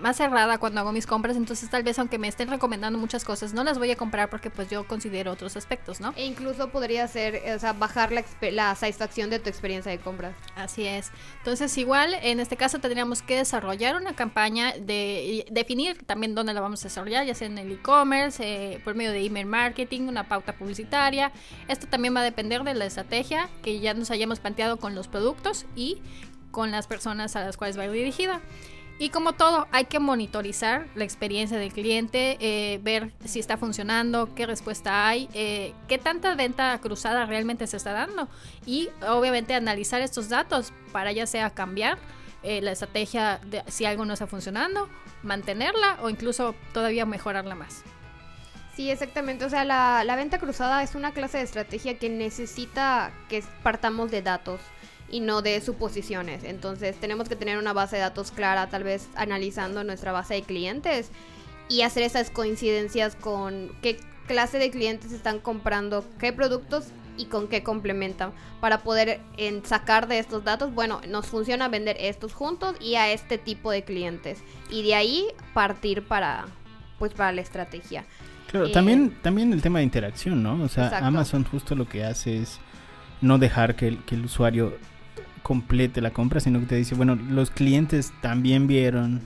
más 0.00 0.16
cerrada 0.16 0.58
cuando 0.58 0.80
hago 0.80 0.92
mis 0.92 1.06
compras, 1.06 1.36
entonces 1.36 1.68
tal 1.70 1.82
vez 1.82 1.98
aunque 1.98 2.18
me 2.18 2.28
estén 2.28 2.48
recomendando 2.48 2.98
muchas 2.98 3.24
cosas, 3.24 3.52
no 3.52 3.64
las 3.64 3.78
voy 3.78 3.90
a 3.90 3.96
comprar 3.96 4.30
porque 4.30 4.50
pues 4.50 4.68
yo 4.68 4.86
considero 4.86 5.32
otros 5.32 5.56
aspectos, 5.56 6.00
¿no? 6.00 6.12
E 6.16 6.26
incluso 6.26 6.70
podría 6.70 7.06
ser, 7.08 7.42
o 7.54 7.58
sea, 7.58 7.72
bajar 7.72 8.12
la, 8.12 8.24
la 8.50 8.74
satisfacción 8.74 9.30
de 9.30 9.38
tu 9.38 9.48
experiencia 9.48 9.90
de 9.90 9.98
compras. 9.98 10.34
Así 10.56 10.86
es. 10.86 11.10
Entonces, 11.38 11.76
igual, 11.78 12.14
en 12.22 12.40
este 12.40 12.56
caso 12.56 12.78
tendríamos 12.78 13.22
que 13.22 13.36
desarrollar 13.36 13.96
una 13.96 14.14
campaña 14.14 14.72
de 14.72 15.22
y 15.22 15.44
definir 15.50 16.02
también 16.04 16.34
dónde 16.34 16.54
la 16.54 16.60
vamos 16.60 16.80
a 16.80 16.88
desarrollar, 16.88 17.26
ya 17.26 17.34
sea 17.34 17.46
en 17.46 17.58
el 17.58 17.72
e-commerce, 17.72 18.42
eh, 18.42 18.80
por 18.84 18.94
medio 18.94 19.12
de 19.12 19.24
email 19.24 19.46
marketing, 19.46 20.02
una 20.02 20.28
pauta 20.28 20.54
publicitaria. 20.54 21.32
Esto 21.68 21.86
también 21.86 22.14
va 22.14 22.20
a 22.20 22.24
depender 22.24 22.62
de 22.64 22.74
la 22.74 22.86
estrategia 22.86 23.48
que 23.62 23.80
ya 23.80 23.94
nos 23.94 24.10
hayamos 24.10 24.40
planteado 24.40 24.78
con 24.78 24.94
los 24.94 25.08
productos 25.08 25.66
y 25.76 25.98
con 26.50 26.70
las 26.70 26.86
personas 26.86 27.36
a 27.36 27.44
las 27.44 27.56
cuales 27.56 27.78
va 27.78 27.86
dirigida. 27.88 28.40
Y 29.00 29.08
como 29.08 29.32
todo, 29.32 29.66
hay 29.72 29.86
que 29.86 29.98
monitorizar 29.98 30.86
la 30.94 31.04
experiencia 31.04 31.56
del 31.56 31.72
cliente, 31.72 32.36
eh, 32.38 32.80
ver 32.82 33.12
si 33.24 33.40
está 33.40 33.56
funcionando, 33.56 34.34
qué 34.34 34.44
respuesta 34.44 35.08
hay, 35.08 35.26
eh, 35.32 35.72
qué 35.88 35.96
tanta 35.96 36.34
venta 36.34 36.78
cruzada 36.82 37.24
realmente 37.24 37.66
se 37.66 37.78
está 37.78 37.92
dando 37.92 38.28
y 38.66 38.90
obviamente 39.08 39.54
analizar 39.54 40.02
estos 40.02 40.28
datos 40.28 40.74
para 40.92 41.12
ya 41.12 41.26
sea 41.26 41.48
cambiar 41.48 41.96
eh, 42.42 42.60
la 42.60 42.72
estrategia 42.72 43.40
de 43.46 43.64
si 43.68 43.86
algo 43.86 44.04
no 44.04 44.12
está 44.12 44.26
funcionando, 44.26 44.90
mantenerla 45.22 45.96
o 46.02 46.10
incluso 46.10 46.54
todavía 46.74 47.06
mejorarla 47.06 47.54
más. 47.54 47.84
Sí, 48.76 48.90
exactamente. 48.90 49.46
O 49.46 49.48
sea, 49.48 49.64
la, 49.64 50.04
la 50.04 50.14
venta 50.14 50.38
cruzada 50.38 50.82
es 50.82 50.94
una 50.94 51.12
clase 51.12 51.38
de 51.38 51.44
estrategia 51.44 51.98
que 51.98 52.10
necesita 52.10 53.12
que 53.30 53.42
partamos 53.62 54.10
de 54.10 54.20
datos 54.20 54.60
y 55.10 55.20
no 55.20 55.42
de 55.42 55.60
suposiciones. 55.60 56.44
Entonces 56.44 56.96
tenemos 56.96 57.28
que 57.28 57.36
tener 57.36 57.58
una 57.58 57.72
base 57.72 57.96
de 57.96 58.02
datos 58.02 58.30
clara, 58.30 58.68
tal 58.68 58.84
vez 58.84 59.08
analizando 59.16 59.84
nuestra 59.84 60.12
base 60.12 60.34
de 60.34 60.42
clientes 60.42 61.10
y 61.68 61.82
hacer 61.82 62.02
esas 62.02 62.30
coincidencias 62.30 63.16
con 63.16 63.70
qué 63.82 63.98
clase 64.26 64.58
de 64.58 64.70
clientes 64.70 65.12
están 65.12 65.38
comprando 65.38 66.04
qué 66.18 66.32
productos 66.32 66.86
y 67.16 67.26
con 67.26 67.48
qué 67.48 67.62
complementan 67.62 68.32
para 68.60 68.78
poder 68.78 69.20
en, 69.36 69.64
sacar 69.64 70.08
de 70.08 70.18
estos 70.18 70.44
datos, 70.44 70.72
bueno, 70.74 71.00
nos 71.08 71.26
funciona 71.26 71.68
vender 71.68 71.96
estos 72.00 72.32
juntos 72.32 72.76
y 72.80 72.94
a 72.94 73.10
este 73.12 73.38
tipo 73.38 73.70
de 73.70 73.84
clientes 73.84 74.42
y 74.70 74.82
de 74.82 74.94
ahí 74.94 75.26
partir 75.52 76.06
para 76.06 76.46
pues 76.98 77.12
para 77.14 77.32
la 77.32 77.40
estrategia. 77.40 78.04
Claro, 78.50 78.66
Eh, 78.66 78.72
también, 78.72 79.16
también 79.22 79.52
el 79.52 79.62
tema 79.62 79.78
de 79.78 79.84
interacción, 79.84 80.42
¿no? 80.42 80.62
O 80.62 80.68
sea, 80.68 80.84
Exacto. 80.84 81.06
Amazon 81.06 81.44
justo 81.44 81.74
lo 81.74 81.88
que 81.88 82.04
hace 82.04 82.42
es 82.42 82.60
no 83.20 83.38
dejar 83.38 83.74
que 83.74 83.88
el, 83.88 84.04
que 84.04 84.14
el 84.14 84.24
usuario 84.24 84.76
complete 85.42 86.00
la 86.00 86.10
compra, 86.10 86.40
sino 86.40 86.60
que 86.60 86.66
te 86.66 86.76
dice, 86.76 86.94
bueno, 86.94 87.16
los 87.16 87.50
clientes 87.50 88.12
también 88.20 88.66
vieron 88.66 89.20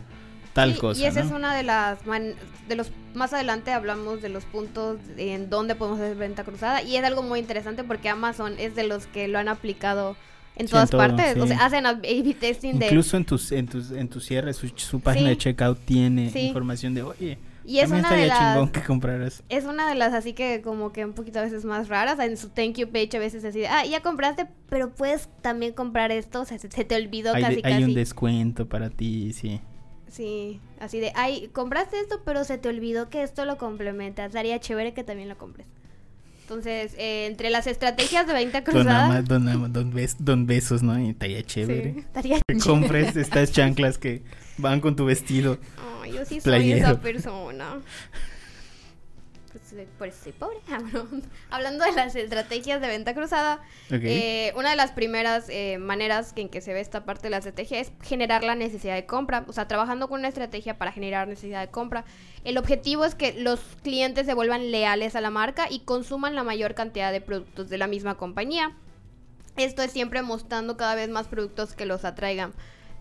tal 0.52 0.74
Sí, 0.74 0.78
cosa. 0.80 1.00
Y 1.00 1.04
esa 1.06 1.20
¿no? 1.20 1.26
es 1.26 1.32
una 1.32 1.54
de 1.56 1.62
las 1.64 2.06
man- 2.06 2.34
de 2.68 2.76
los 2.76 2.92
más 3.14 3.32
adelante 3.32 3.72
hablamos 3.72 4.22
de 4.22 4.28
los 4.28 4.44
puntos 4.44 4.98
en 5.16 5.50
donde 5.50 5.74
podemos 5.74 6.00
hacer 6.00 6.16
venta 6.16 6.44
cruzada 6.44 6.82
y 6.82 6.96
es 6.96 7.04
algo 7.04 7.22
muy 7.22 7.38
interesante 7.40 7.84
porque 7.84 8.08
Amazon 8.08 8.54
es 8.58 8.74
de 8.74 8.84
los 8.84 9.06
que 9.06 9.28
lo 9.28 9.38
han 9.38 9.48
aplicado 9.48 10.16
en 10.56 10.66
Sí, 10.66 10.72
todas 10.72 10.84
en 10.84 10.90
todo, 10.90 10.98
partes, 11.00 11.36
o 11.36 11.46
sea, 11.46 11.64
hacen 11.66 11.84
A/B 11.86 12.36
testing 12.38 12.78
de 12.78 12.86
Incluso 12.86 13.16
en 13.16 13.24
tus, 13.24 13.50
en 13.52 13.66
tus, 13.66 13.90
en 13.90 14.08
tu 14.08 14.20
cierre, 14.20 14.52
su, 14.54 14.68
su 14.76 15.00
página 15.00 15.28
de 15.30 15.36
checkout 15.38 15.78
tiene 15.84 16.30
información 16.46 16.94
de, 16.94 17.02
oye, 17.02 17.38
y 17.66 17.78
es 17.78 17.88
también 17.88 18.04
una 18.06 18.14
de 18.16 18.26
las 18.26 19.40
es 19.48 19.64
una 19.64 19.88
de 19.88 19.94
las 19.94 20.12
así 20.12 20.32
que 20.34 20.60
como 20.62 20.92
que 20.92 21.04
un 21.04 21.12
poquito 21.14 21.38
a 21.38 21.42
veces 21.42 21.64
más 21.64 21.88
raras 21.88 22.18
en 22.20 22.36
su 22.36 22.48
thank 22.50 22.74
you 22.76 22.88
page 22.88 23.16
a 23.16 23.20
veces 23.20 23.44
así 23.44 23.60
de, 23.60 23.68
ah 23.68 23.84
ya 23.86 24.00
compraste 24.02 24.46
pero 24.68 24.90
puedes 24.90 25.28
también 25.40 25.72
comprar 25.72 26.12
esto 26.12 26.42
o 26.42 26.44
sea 26.44 26.58
se, 26.58 26.70
se 26.70 26.84
te 26.84 26.94
olvidó 26.96 27.32
Hay, 27.34 27.42
casi 27.42 27.54
de- 27.56 27.62
hay 27.64 27.72
casi 27.74 27.84
un 27.84 27.94
descuento 27.94 28.68
para 28.68 28.90
ti, 28.90 29.32
sí. 29.32 29.60
sí 30.08 30.60
así 30.80 31.00
de 31.00 31.12
ay 31.14 31.48
compraste 31.52 31.98
esto 32.00 32.20
pero 32.24 32.44
se 32.44 32.58
te 32.58 32.68
olvidó 32.68 33.08
que 33.08 33.22
esto 33.22 33.44
lo 33.46 33.56
complementa 33.56 34.24
estaría 34.26 34.60
chévere 34.60 34.92
que 34.92 35.02
también 35.04 35.28
lo 35.28 35.38
compres 35.38 35.66
entonces 36.42 36.92
eh, 36.98 37.24
entre 37.24 37.48
las 37.48 37.66
estrategias 37.66 38.26
de 38.26 38.34
venta 38.34 38.60
Don, 38.60 38.74
cruzada 38.74 39.06
ama- 39.06 39.22
don, 39.22 39.72
don, 39.72 39.92
bes- 39.94 40.16
don 40.18 40.46
besos, 40.46 40.82
¿no? 40.82 41.00
Y 41.00 41.08
estaría 41.08 41.38
sí, 41.38 41.44
chévere. 41.46 41.88
estaría 42.00 42.38
Que 42.46 42.58
compres 42.62 43.16
estas 43.16 43.50
chanclas 43.50 43.96
que 43.96 44.22
van 44.58 44.82
con 44.82 44.94
tu 44.94 45.06
vestido. 45.06 45.56
Yo 46.06 46.24
sí 46.24 46.40
soy 46.40 46.52
Playero. 46.52 46.88
esa 46.88 47.00
persona. 47.00 47.80
Pues, 49.54 49.72
eh, 49.72 49.86
por 49.98 50.08
eso 50.08 50.18
soy 50.24 50.32
pobre. 50.32 50.56
Hablando 51.50 51.84
de 51.84 51.92
las 51.92 52.16
estrategias 52.16 52.80
de 52.80 52.88
venta 52.88 53.14
cruzada, 53.14 53.62
eh, 53.88 54.52
una 54.56 54.70
de 54.70 54.76
las 54.76 54.90
primeras 54.90 55.48
eh, 55.48 55.78
maneras 55.78 56.32
que 56.32 56.40
en 56.40 56.48
que 56.48 56.60
se 56.60 56.72
ve 56.72 56.80
esta 56.80 57.04
parte 57.04 57.24
de 57.24 57.30
la 57.30 57.36
estrategia 57.36 57.78
es 57.78 57.92
generar 58.02 58.42
la 58.42 58.56
necesidad 58.56 58.96
de 58.96 59.06
compra. 59.06 59.44
O 59.46 59.52
sea, 59.52 59.68
trabajando 59.68 60.08
con 60.08 60.18
una 60.18 60.28
estrategia 60.28 60.76
para 60.76 60.90
generar 60.90 61.28
necesidad 61.28 61.60
de 61.60 61.70
compra. 61.70 62.04
El 62.42 62.58
objetivo 62.58 63.04
es 63.04 63.14
que 63.14 63.32
los 63.32 63.60
clientes 63.84 64.26
se 64.26 64.34
vuelvan 64.34 64.72
leales 64.72 65.14
a 65.14 65.20
la 65.20 65.30
marca 65.30 65.68
y 65.70 65.80
consuman 65.80 66.34
la 66.34 66.42
mayor 66.42 66.74
cantidad 66.74 67.12
de 67.12 67.20
productos 67.20 67.68
de 67.68 67.78
la 67.78 67.86
misma 67.86 68.16
compañía. 68.16 68.76
Esto 69.56 69.82
es 69.82 69.92
siempre 69.92 70.22
mostrando 70.22 70.76
cada 70.76 70.96
vez 70.96 71.10
más 71.10 71.28
productos 71.28 71.74
que 71.74 71.86
los 71.86 72.04
atraigan. 72.04 72.54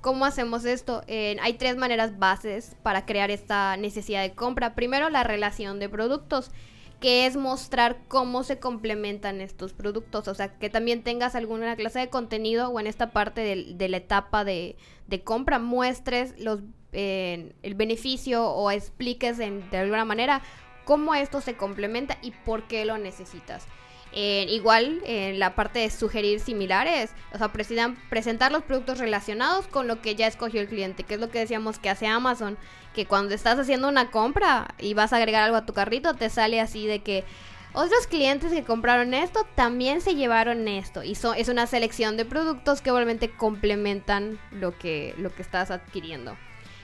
¿Cómo 0.03 0.25
hacemos 0.25 0.65
esto? 0.65 1.01
Hay 1.07 1.53
tres 1.53 1.77
maneras 1.77 2.19
bases 2.19 2.75
para 2.83 3.05
crear 3.05 3.31
esta 3.31 3.77
necesidad 3.77 4.21
de 4.21 4.33
compra. 4.33 4.75
Primero, 4.75 5.09
la 5.09 5.23
relación 5.23 5.79
de 5.79 5.87
productos, 5.87 6.51
que 6.99 7.25
es 7.25 7.37
mostrar 7.37 8.01
cómo 8.09 8.43
se 8.43 8.59
complementan 8.59 9.39
estos 9.39 9.71
productos. 9.71 10.27
O 10.27 10.35
sea, 10.35 10.57
que 10.59 10.69
también 10.69 11.03
tengas 11.03 11.35
alguna 11.35 11.77
clase 11.77 11.99
de 11.99 12.09
contenido 12.09 12.67
o 12.67 12.81
en 12.81 12.87
esta 12.87 13.11
parte 13.11 13.39
de, 13.65 13.87
la 13.87 13.95
etapa 13.95 14.43
de, 14.43 14.75
compra 15.23 15.57
muestres 15.57 16.37
los, 16.37 16.59
eh, 16.91 17.53
el 17.63 17.73
beneficio 17.75 18.45
o 18.45 18.71
expliques 18.71 19.37
de 19.37 19.77
alguna 19.77 20.03
manera 20.03 20.41
cómo 20.83 21.15
esto 21.15 21.39
se 21.39 21.55
complementa 21.55 22.17
y 22.21 22.31
por 22.31 22.67
qué 22.67 22.83
lo 22.83 22.97
necesitas. 22.97 23.67
Igual, 24.15 25.01
en 25.05 25.39
la 25.39 25.55
parte 25.55 25.79
de 25.79 25.89
sugerir 25.89 26.39
similares, 26.39 27.11
o 27.33 27.37
sea, 27.39 27.51
presentar 27.51 28.51
los 28.51 28.61
productos 28.63 28.99
relacionados 28.99 29.67
con 29.67 29.87
lo 29.87 30.01
que 30.01 30.13
ya 30.13 30.27
escogió 30.27 30.61
el 30.61 30.67
cliente, 30.67 31.03
que 31.03 31.15
es 31.15 31.19
lo 31.19 31.31
que 31.31 31.39
decíamos 31.39 31.79
que 31.79 31.89
hace 31.89 32.05
Amazon, 32.05 32.57
que 32.93 33.07
cuando 33.07 33.33
estás 33.33 33.57
haciendo 33.57 33.87
una 33.87 34.11
compra 34.11 34.75
y 34.77 34.93
vas 34.93 35.13
a 35.13 35.17
agregar 35.17 35.41
algo 35.41 35.57
a 35.57 35.65
tu 35.65 35.73
carrito, 35.73 36.13
te 36.13 36.29
sale 36.29 36.61
así 36.61 36.85
de 36.85 36.99
que 36.99 37.23
otros 37.73 38.05
clientes 38.05 38.51
que 38.51 38.63
compraron 38.63 39.15
esto 39.15 39.47
también 39.55 39.99
se 39.99 40.13
llevaron 40.13 40.67
esto. 40.67 41.03
Y 41.03 41.13
es 41.13 41.49
una 41.49 41.65
selección 41.65 42.15
de 42.15 42.25
productos 42.25 42.81
que 42.81 42.91
obviamente 42.91 43.31
complementan 43.31 44.37
lo 44.51 44.77
que, 44.77 45.15
lo 45.17 45.33
que 45.33 45.41
estás 45.41 45.71
adquiriendo. 45.71 46.37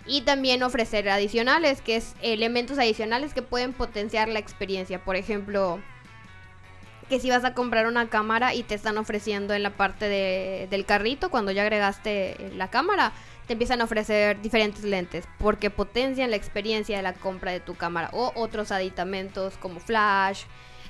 y 0.07 0.21
también 0.21 0.63
ofrecer 0.63 1.07
adicionales, 1.09 1.81
que 1.83 1.97
es 1.97 2.15
elementos 2.23 2.79
adicionales 2.79 3.35
que 3.35 3.43
pueden 3.43 3.73
potenciar 3.73 4.27
la 4.27 4.39
experiencia. 4.39 5.05
Por 5.05 5.15
ejemplo, 5.15 5.79
que 7.09 7.19
si 7.19 7.29
vas 7.29 7.43
a 7.43 7.53
comprar 7.53 7.87
una 7.87 8.07
cámara 8.07 8.53
y 8.53 8.63
te 8.63 8.75
están 8.75 8.97
ofreciendo 8.97 9.53
en 9.53 9.63
la 9.63 9.71
parte 9.71 10.07
de, 10.07 10.67
del 10.69 10.85
carrito, 10.85 11.29
cuando 11.29 11.51
ya 11.51 11.63
agregaste 11.63 12.51
la 12.55 12.69
cámara, 12.69 13.11
te 13.47 13.53
empiezan 13.53 13.81
a 13.81 13.85
ofrecer 13.85 14.39
diferentes 14.41 14.83
lentes 14.83 15.25
porque 15.39 15.71
potencian 15.71 16.29
la 16.29 16.35
experiencia 16.35 16.97
de 16.97 17.03
la 17.03 17.13
compra 17.13 17.51
de 17.51 17.59
tu 17.59 17.75
cámara 17.75 18.11
o 18.13 18.31
otros 18.35 18.71
aditamentos 18.71 19.57
como 19.57 19.79
flash 19.79 20.43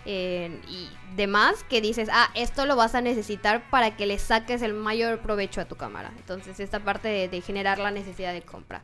eh, 0.05 0.59
y 0.67 0.89
demás 1.15 1.63
que 1.63 1.79
dices, 1.79 2.09
ah, 2.11 2.29
esto 2.35 2.65
lo 2.65 2.75
vas 2.75 2.95
a 2.95 3.01
necesitar 3.01 3.69
para 3.69 3.95
que 3.95 4.05
le 4.05 4.19
saques 4.19 4.61
el 4.61 4.73
mayor 4.73 5.19
provecho 5.19 5.61
a 5.61 5.65
tu 5.65 5.77
cámara. 5.77 6.11
Entonces 6.17 6.59
esta 6.59 6.81
parte 6.81 7.29
de 7.29 7.41
generar 7.41 7.79
la 7.79 7.91
necesidad 7.91 8.33
de 8.33 8.41
compra 8.41 8.83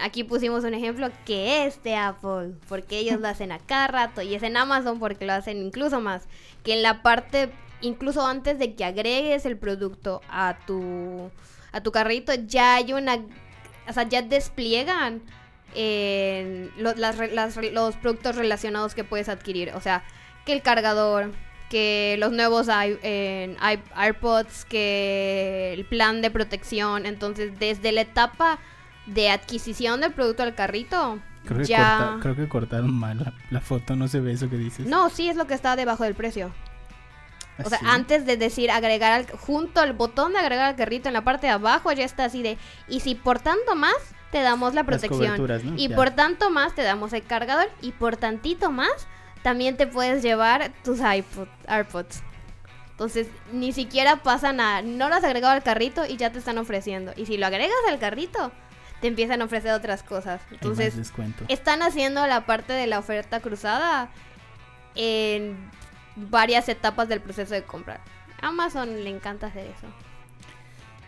aquí 0.00 0.24
pusimos 0.24 0.64
un 0.64 0.72
ejemplo 0.74 1.10
que 1.26 1.66
es 1.66 1.82
de 1.82 1.94
Apple, 1.94 2.52
porque 2.68 2.98
ellos 2.98 3.20
lo 3.20 3.28
hacen 3.28 3.52
a 3.52 3.58
cada 3.58 3.88
rato, 3.88 4.22
y 4.22 4.34
es 4.34 4.42
en 4.42 4.56
Amazon 4.56 4.98
porque 4.98 5.26
lo 5.26 5.34
hacen 5.34 5.58
incluso 5.58 6.00
más, 6.00 6.26
que 6.64 6.72
en 6.72 6.82
la 6.82 7.02
parte, 7.02 7.50
incluso 7.82 8.26
antes 8.26 8.58
de 8.58 8.74
que 8.74 8.84
agregues 8.84 9.44
el 9.44 9.58
producto 9.58 10.22
a 10.30 10.58
tu, 10.66 11.30
a 11.72 11.82
tu 11.82 11.92
carrito, 11.92 12.32
ya 12.34 12.76
hay 12.76 12.92
una, 12.94 13.18
o 13.86 13.92
sea, 13.92 14.08
ya 14.08 14.22
despliegan 14.22 15.22
los 16.76 17.96
productos 17.96 18.36
relacionados 18.36 18.94
que 18.94 19.04
puedes 19.04 19.28
adquirir, 19.28 19.72
o 19.74 19.80
sea, 19.80 20.04
que 20.46 20.52
el 20.52 20.62
cargador, 20.62 21.32
que 21.68 22.16
los 22.18 22.32
nuevos 22.32 22.68
AirPods, 22.68 24.64
que 24.64 25.72
el 25.74 25.84
plan 25.84 26.22
de 26.22 26.30
protección, 26.30 27.06
entonces 27.06 27.58
desde 27.60 27.92
la 27.92 28.00
etapa 28.00 28.58
de 29.06 29.30
adquisición 29.30 30.00
del 30.00 30.12
producto 30.12 30.42
al 30.42 30.54
carrito. 30.54 31.18
Creo 31.44 31.58
que, 31.58 31.64
ya... 31.64 32.18
creo 32.20 32.36
que 32.36 32.48
cortaron 32.48 32.92
mal 32.94 33.34
la, 33.50 33.60
foto, 33.60 33.96
no 33.96 34.08
se 34.08 34.20
ve 34.20 34.32
eso 34.32 34.50
que 34.50 34.56
dices. 34.56 34.86
No, 34.86 35.08
sí 35.08 35.28
es 35.28 35.36
lo 35.36 35.46
que 35.46 35.54
está 35.54 35.74
debajo 35.76 36.04
del 36.04 36.14
precio. 36.14 36.52
O 37.64 37.68
sea, 37.68 37.78
¿Ah, 37.82 37.94
antes 37.94 38.24
de 38.24 38.36
decir 38.36 38.70
agregar 38.70 39.12
al, 39.12 39.26
junto 39.30 39.80
al 39.80 39.92
botón 39.92 40.32
de 40.32 40.38
agregar 40.38 40.66
al 40.66 40.76
carrito 40.76 41.08
en 41.08 41.14
la 41.14 41.24
parte 41.24 41.46
de 41.46 41.52
abajo 41.52 41.92
ya 41.92 42.04
está 42.04 42.24
así 42.24 42.42
de 42.42 42.56
y 42.88 43.00
si 43.00 43.14
por 43.14 43.38
tanto 43.38 43.74
más 43.74 43.96
te 44.30 44.40
damos 44.40 44.72
la 44.72 44.84
protección 44.84 45.36
y 45.76 45.90
por 45.90 46.10
tanto 46.10 46.48
más 46.48 46.74
te 46.74 46.82
damos 46.82 47.12
el 47.12 47.22
cargador 47.22 47.68
y 47.82 47.92
por 47.92 48.16
tantito 48.16 48.70
más 48.70 49.08
también 49.42 49.76
te 49.76 49.86
puedes 49.86 50.22
llevar 50.22 50.72
tus 50.84 51.00
iPod, 51.00 51.48
AirPods. 51.66 52.22
Entonces, 52.90 53.28
ni 53.50 53.72
siquiera 53.72 54.16
pasa 54.16 54.52
nada. 54.52 54.82
No 54.82 55.08
lo 55.08 55.14
has 55.14 55.24
agregado 55.24 55.54
al 55.54 55.62
carrito 55.62 56.04
y 56.04 56.18
ya 56.18 56.30
te 56.32 56.38
están 56.38 56.58
ofreciendo. 56.58 57.12
Y 57.16 57.24
si 57.24 57.38
lo 57.38 57.46
agregas 57.46 57.78
al 57.88 57.98
carrito, 57.98 58.52
te 59.00 59.08
empiezan 59.08 59.42
a 59.42 59.44
ofrecer 59.46 59.72
otras 59.72 60.02
cosas. 60.02 60.40
Entonces, 60.50 60.94
están 61.48 61.82
haciendo 61.82 62.26
la 62.26 62.46
parte 62.46 62.72
de 62.72 62.86
la 62.86 62.98
oferta 62.98 63.40
cruzada 63.40 64.10
en 64.94 65.56
varias 66.16 66.68
etapas 66.68 67.08
del 67.08 67.20
proceso 67.20 67.54
de 67.54 67.62
comprar. 67.62 68.00
Amazon 68.42 69.04
le 69.04 69.10
encanta 69.10 69.46
hacer 69.46 69.66
eso. 69.66 69.86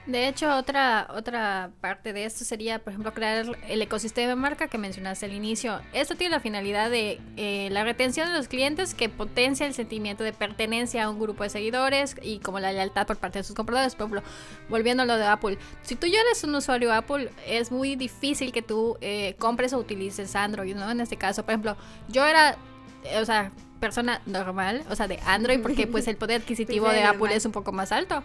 De 0.06 0.26
hecho, 0.26 0.56
otra, 0.56 1.06
otra 1.14 1.70
parte 1.80 2.12
de 2.12 2.24
esto 2.24 2.44
sería, 2.44 2.80
por 2.80 2.92
ejemplo, 2.92 3.14
crear 3.14 3.46
el 3.68 3.82
ecosistema 3.82 4.30
de 4.30 4.34
marca 4.34 4.66
que 4.66 4.76
mencionaste 4.76 5.26
al 5.26 5.32
inicio. 5.32 5.80
Esto 5.92 6.16
tiene 6.16 6.34
la 6.34 6.40
finalidad 6.40 6.90
de 6.90 7.20
eh, 7.36 7.68
la 7.70 7.84
retención 7.84 8.28
de 8.28 8.34
los 8.34 8.48
clientes 8.48 8.94
que 8.94 9.08
potencia 9.08 9.64
el 9.64 9.74
sentimiento 9.74 10.24
de 10.24 10.32
pertenencia 10.32 11.04
a 11.04 11.10
un 11.10 11.20
grupo 11.20 11.44
de 11.44 11.50
seguidores 11.50 12.16
y 12.20 12.40
como 12.40 12.58
la 12.58 12.72
lealtad 12.72 13.06
por 13.06 13.16
parte 13.18 13.38
de 13.38 13.44
sus 13.44 13.54
compradores. 13.54 13.94
Por 13.94 14.08
ejemplo, 14.08 14.22
volviendo 14.68 15.04
a 15.04 15.06
lo 15.06 15.16
de 15.16 15.24
Apple. 15.24 15.56
Si 15.82 15.94
tú 15.94 16.08
ya 16.08 16.20
eres 16.20 16.42
un 16.42 16.54
usuario 16.56 16.92
Apple, 16.92 17.30
es 17.46 17.70
muy 17.70 17.94
difícil 17.94 18.50
que 18.50 18.62
tú 18.62 18.96
eh, 19.00 19.36
compres 19.38 19.72
o 19.72 19.78
utilices 19.78 20.34
Android, 20.34 20.74
¿no? 20.74 20.90
En 20.90 21.00
este 21.00 21.16
caso, 21.16 21.44
por 21.44 21.52
ejemplo, 21.52 21.76
yo 22.08 22.26
era, 22.26 22.56
eh, 23.04 23.20
o 23.20 23.24
sea, 23.24 23.52
persona 23.78 24.20
normal, 24.26 24.84
o 24.90 24.96
sea, 24.96 25.06
de 25.06 25.20
Android, 25.26 25.60
porque 25.60 25.86
pues 25.86 26.08
el 26.08 26.16
poder 26.16 26.40
adquisitivo 26.40 26.88
de 26.88 27.04
Apple 27.04 27.34
es 27.34 27.44
un 27.44 27.52
poco 27.52 27.70
más 27.70 27.92
alto. 27.92 28.24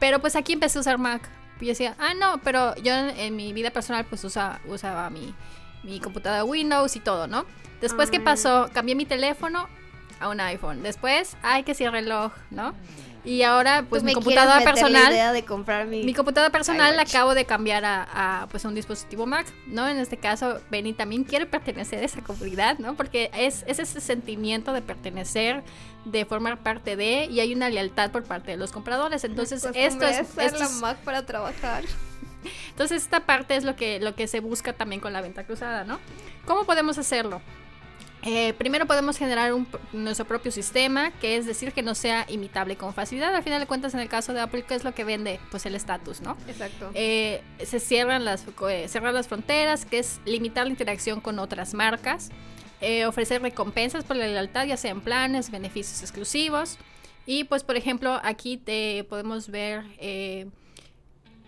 Pero 0.00 0.18
pues 0.18 0.34
aquí 0.34 0.54
empecé 0.54 0.78
a 0.78 0.80
usar 0.80 0.98
Mac. 0.98 1.28
Y 1.60 1.66
yo 1.66 1.72
decía, 1.72 1.94
ah, 1.98 2.14
no, 2.14 2.40
pero 2.42 2.74
yo 2.76 2.92
en, 2.94 3.36
mi 3.36 3.52
vida 3.52 3.70
personal 3.70 4.06
pues 4.06 4.24
usa, 4.24 4.60
usaba 4.66 5.10
mi, 5.10 5.34
mi 5.82 6.00
computadora 6.00 6.42
Windows 6.42 6.96
y 6.96 7.00
todo, 7.00 7.26
¿no? 7.26 7.44
Después, 7.82 8.10
¿qué 8.10 8.16
ah. 8.16 8.24
pasó? 8.24 8.70
Cambié 8.72 8.94
mi 8.94 9.04
teléfono 9.04 9.68
a 10.20 10.28
un 10.28 10.40
iPhone. 10.40 10.82
Después, 10.82 11.36
ay, 11.42 11.62
que 11.64 11.74
si 11.74 11.84
el 11.84 11.92
reloj, 11.92 12.32
¿no? 12.50 12.74
Y 13.24 13.42
ahora, 13.42 13.84
pues 13.88 14.02
mi 14.02 14.14
computadora 14.14 14.64
personal. 14.64 15.12
mi... 15.88 16.14
computadora 16.14 16.50
personal 16.50 16.96
la 16.96 17.02
acabo 17.02 17.34
de 17.34 17.44
cambiar 17.44 17.84
a, 17.84 18.46
pues, 18.50 18.64
un 18.64 18.74
dispositivo 18.74 19.26
Mac, 19.26 19.46
¿no? 19.66 19.86
En 19.88 19.98
este 19.98 20.16
caso, 20.16 20.60
Benny 20.70 20.94
también 20.94 21.24
quiere 21.24 21.44
pertenecer 21.44 22.02
a 22.02 22.06
esa 22.06 22.22
comunidad, 22.22 22.78
¿no? 22.78 22.94
Porque 22.94 23.30
es, 23.34 23.64
ese 23.66 23.84
sentimiento 23.84 24.72
de 24.72 24.80
pertenecer, 24.80 25.62
de 26.06 26.24
formar 26.24 26.62
parte 26.62 26.96
de, 26.96 27.26
y 27.26 27.40
hay 27.40 27.52
una 27.52 27.68
lealtad 27.68 28.10
por 28.10 28.24
parte 28.24 28.52
de 28.52 28.56
los 28.56 28.72
compradores. 28.72 29.22
Entonces, 29.24 29.62
pues, 29.62 29.76
esto 29.76 30.06
es. 30.06 30.20
Esto 30.38 30.58
la 30.58 30.68
Mac 30.80 30.98
para 30.98 31.26
trabajar. 31.26 31.84
Entonces, 32.70 33.02
esta 33.02 33.20
parte 33.20 33.54
es 33.54 33.64
lo 33.64 33.76
que, 33.76 34.00
lo 34.00 34.14
que 34.14 34.26
se 34.28 34.40
busca 34.40 34.72
también 34.72 35.02
con 35.02 35.12
la 35.12 35.20
venta 35.20 35.44
cruzada, 35.44 35.84
¿no? 35.84 36.00
¿Cómo 36.46 36.64
podemos 36.64 36.96
hacerlo? 36.96 37.42
Eh, 38.22 38.52
primero 38.54 38.86
podemos 38.86 39.16
generar 39.16 39.54
un, 39.54 39.66
nuestro 39.92 40.26
propio 40.26 40.52
sistema, 40.52 41.10
que 41.10 41.36
es 41.36 41.46
decir, 41.46 41.72
que 41.72 41.82
no 41.82 41.94
sea 41.94 42.26
imitable 42.28 42.76
con 42.76 42.92
facilidad. 42.92 43.34
Al 43.34 43.42
final 43.42 43.60
de 43.60 43.66
cuentas, 43.66 43.94
en 43.94 44.00
el 44.00 44.08
caso 44.08 44.34
de 44.34 44.40
Apple, 44.40 44.64
¿qué 44.66 44.74
es 44.74 44.84
lo 44.84 44.94
que 44.94 45.04
vende? 45.04 45.40
Pues 45.50 45.64
el 45.66 45.74
estatus, 45.74 46.20
¿no? 46.20 46.36
Exacto. 46.46 46.90
Eh, 46.94 47.42
se 47.64 47.80
cierran 47.80 48.24
las, 48.24 48.44
eh, 48.68 48.88
las 49.12 49.28
fronteras, 49.28 49.84
que 49.84 50.00
es 50.00 50.20
limitar 50.26 50.66
la 50.66 50.70
interacción 50.70 51.20
con 51.20 51.38
otras 51.38 51.74
marcas, 51.74 52.30
ofrecer 53.06 53.42
recompensas 53.42 54.04
por 54.04 54.16
la 54.16 54.26
lealtad, 54.26 54.66
ya 54.66 54.76
sea 54.76 54.90
en 54.90 55.02
planes, 55.02 55.50
beneficios 55.50 56.00
exclusivos. 56.00 56.78
Y 57.26 57.44
pues, 57.44 57.62
por 57.62 57.76
ejemplo, 57.76 58.18
aquí 58.22 58.56
te 58.56 59.04
podemos 59.04 59.50
ver 59.50 59.84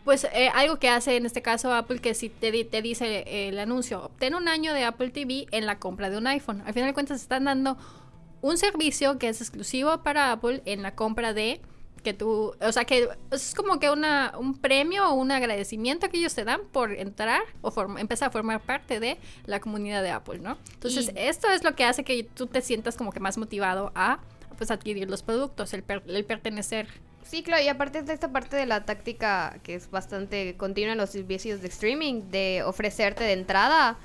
pues 0.04 0.24
eh, 0.32 0.50
algo 0.54 0.76
que 0.76 0.88
hace 0.88 1.16
en 1.16 1.26
este 1.26 1.42
caso 1.42 1.72
Apple, 1.72 2.00
que 2.00 2.14
si 2.14 2.28
te, 2.28 2.64
te 2.64 2.82
dice 2.82 3.24
eh, 3.26 3.48
el 3.48 3.58
anuncio, 3.58 4.04
obtén 4.04 4.34
un 4.34 4.48
año 4.48 4.74
de 4.74 4.84
Apple 4.84 5.10
TV 5.10 5.46
en 5.50 5.66
la 5.66 5.78
compra 5.78 6.10
de 6.10 6.18
un 6.18 6.26
iPhone. 6.26 6.62
Al 6.66 6.72
final 6.72 6.88
de 6.88 6.94
cuentas 6.94 7.20
están 7.20 7.44
dando 7.44 7.76
un 8.40 8.58
servicio 8.58 9.18
que 9.18 9.28
es 9.28 9.40
exclusivo 9.40 10.02
para 10.02 10.32
Apple 10.32 10.62
en 10.64 10.82
la 10.82 10.94
compra 10.94 11.32
de 11.32 11.60
que 12.02 12.12
tú, 12.12 12.54
o 12.60 12.72
sea 12.72 12.84
que 12.84 13.08
es 13.30 13.54
como 13.54 13.78
que 13.78 13.88
una, 13.88 14.34
un 14.36 14.58
premio 14.58 15.08
o 15.08 15.14
un 15.14 15.30
agradecimiento 15.30 16.08
que 16.08 16.18
ellos 16.18 16.34
te 16.34 16.44
dan 16.44 16.62
por 16.72 16.92
entrar 16.92 17.42
o 17.60 17.72
empezar 17.96 18.28
a 18.28 18.32
formar 18.32 18.60
parte 18.60 18.98
de 18.98 19.18
la 19.46 19.60
comunidad 19.60 20.02
de 20.02 20.10
Apple, 20.10 20.40
¿no? 20.40 20.58
Entonces 20.74 21.12
esto 21.14 21.48
es 21.48 21.62
lo 21.62 21.76
que 21.76 21.84
hace 21.84 22.02
que 22.02 22.24
tú 22.24 22.48
te 22.48 22.60
sientas 22.60 22.96
como 22.96 23.12
que 23.12 23.20
más 23.20 23.38
motivado 23.38 23.92
a 23.94 24.18
pues 24.58 24.70
adquirir 24.72 25.08
los 25.08 25.22
productos, 25.22 25.72
el, 25.74 25.84
el 26.08 26.24
pertenecer 26.24 26.88
Sí, 27.24 27.42
claro, 27.42 27.62
y 27.62 27.68
aparte 27.68 28.02
de 28.02 28.12
esta 28.12 28.30
parte 28.32 28.56
de 28.56 28.66
la 28.66 28.84
táctica 28.84 29.58
que 29.62 29.74
es 29.74 29.90
bastante 29.90 30.56
continua 30.56 30.92
en 30.92 30.98
los 30.98 31.10
servicios 31.10 31.62
de 31.62 31.68
streaming, 31.68 32.30
de 32.30 32.62
ofrecerte 32.64 33.24
de 33.24 33.32
entrada 33.32 33.98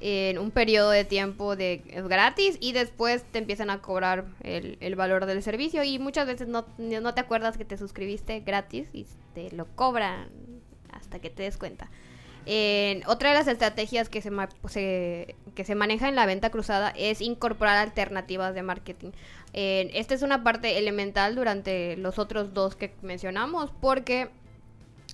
en 0.00 0.38
un 0.38 0.50
periodo 0.50 0.90
de 0.90 1.04
tiempo 1.04 1.54
de 1.54 1.82
gratis 2.08 2.56
y 2.60 2.72
después 2.72 3.22
te 3.30 3.38
empiezan 3.38 3.70
a 3.70 3.80
cobrar 3.80 4.26
el, 4.42 4.96
valor 4.96 5.26
del 5.26 5.42
servicio 5.42 5.84
y 5.84 5.98
muchas 5.98 6.26
veces 6.26 6.48
no, 6.48 6.66
no 6.78 7.14
te 7.14 7.20
acuerdas 7.20 7.56
que 7.56 7.64
te 7.64 7.78
suscribiste 7.78 8.40
gratis 8.40 8.88
y 8.92 9.06
te 9.34 9.50
lo 9.52 9.66
cobran 9.76 10.28
hasta 10.92 11.20
que 11.20 11.30
te 11.30 11.44
des 11.44 11.56
cuenta 11.56 11.88
otra 13.06 13.30
de 13.30 13.34
las 13.34 13.46
estrategias 13.46 14.08
que 14.08 14.20
se, 14.20 15.36
que 15.54 15.64
se 15.64 15.74
maneja 15.74 16.08
en 16.08 16.16
la 16.16 16.26
venta 16.26 16.50
cruzada 16.50 16.92
es 16.96 17.20
incorporar 17.20 17.76
alternativas 17.76 18.54
de 18.54 18.62
marketing. 18.62 19.10
Esta 19.52 20.14
es 20.14 20.22
una 20.22 20.42
parte 20.42 20.78
elemental 20.78 21.34
durante 21.34 21.96
los 21.96 22.18
otros 22.18 22.54
dos 22.54 22.74
que 22.74 22.94
mencionamos 23.02 23.70
porque 23.80 24.30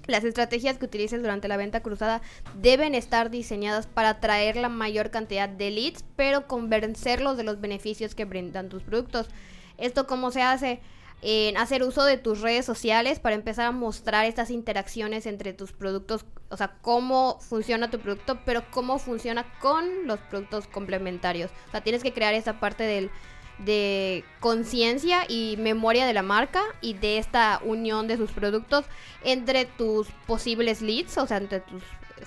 las 0.07 0.25
estrategias 0.25 0.79
que 0.79 0.87
utilices 0.87 1.21
durante 1.21 1.49
la 1.49 1.57
venta 1.57 1.81
cruzada 1.81 2.23
deben 2.55 2.95
estar 2.95 3.31
diseñadas 3.31 3.87
para 3.87 4.11
atraer 4.11 4.57
la 4.57 4.69
mayor 4.69 5.11
cantidad 5.11 5.49
de 5.49 5.71
leads, 5.71 6.05
pero 6.17 6.47
convencerlos 6.47 7.37
de 7.37 7.43
los 7.43 7.61
beneficios 7.61 8.15
que 8.15 8.25
brindan 8.25 8.69
tus 8.69 8.83
productos. 8.83 9.29
¿Esto 9.77 10.07
cómo 10.07 10.31
se 10.31 10.43
hace? 10.43 10.81
en 11.21 11.57
hacer 11.57 11.83
uso 11.83 12.05
de 12.05 12.17
tus 12.17 12.41
redes 12.41 12.65
sociales 12.65 13.19
para 13.19 13.35
empezar 13.35 13.67
a 13.67 13.73
mostrar 13.73 14.27
estas 14.27 14.51
interacciones 14.51 15.27
entre 15.27 15.53
tus 15.53 15.73
productos, 15.73 16.25
o 16.49 16.57
sea, 16.57 16.77
cómo 16.81 17.41
funciona 17.41 17.91
tu 17.91 17.99
producto, 17.99 18.39
pero 18.45 18.63
cómo 18.71 18.99
funciona 18.99 19.45
con 19.59 20.07
los 20.07 20.21
productos 20.21 20.69
complementarios. 20.69 21.51
O 21.67 21.71
sea, 21.73 21.81
tienes 21.81 22.03
que 22.03 22.13
crear 22.13 22.35
esa 22.35 22.61
parte 22.61 22.85
del, 22.85 23.11
de 23.59 24.25
conciencia 24.41 25.25
y 25.29 25.57
memoria 25.59 26.07
de 26.07 26.13
la 26.13 26.23
marca 26.23 26.63
y 26.81 26.95
de 26.95 27.19
esta 27.19 27.61
unión 27.65 28.07
de 28.07 28.17
sus 28.17 28.31
productos 28.31 28.85
entre 29.25 29.65
tus 29.65 30.09
posibles 30.27 30.81
leads, 30.81 31.19
o 31.19 31.27
sea, 31.27 31.39
entre 31.39 31.61
tus 31.61 31.83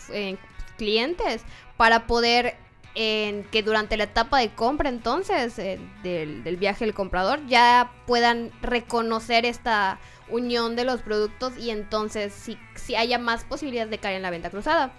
eh, 0.10 0.38
clientes, 0.78 1.44
para 1.78 2.08
poder 2.08 2.58
que 2.94 3.64
durante 3.64 3.96
la 3.96 4.04
etapa 4.04 4.40
de 4.40 4.50
compra 4.50 4.90
entonces 4.90 5.58
eh, 5.60 5.80
del, 6.04 6.58
viaje 6.58 6.84
del 6.84 6.94
comprador 6.94 7.40
ya 7.48 7.90
puedan 8.06 8.52
reconocer 8.62 9.46
esta 9.46 9.98
unión 10.28 10.76
de 10.76 10.84
los 10.84 11.02
productos 11.02 11.58
y 11.58 11.70
entonces 11.70 12.34
si, 12.34 12.58
si 12.76 12.96
haya 12.96 13.18
más 13.18 13.46
posibilidades 13.46 13.92
de 13.92 13.98
caer 13.98 14.18
en 14.18 14.24
la 14.24 14.30
venta 14.30 14.50
cruzada. 14.50 14.92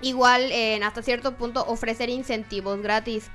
igual 0.00 0.50
en 0.50 0.82
hasta 0.82 1.02
cierto 1.02 1.36
punto 1.36 1.62
ofrecer 1.66 2.08
incentivos 2.08 2.80
gratis. 2.80 3.30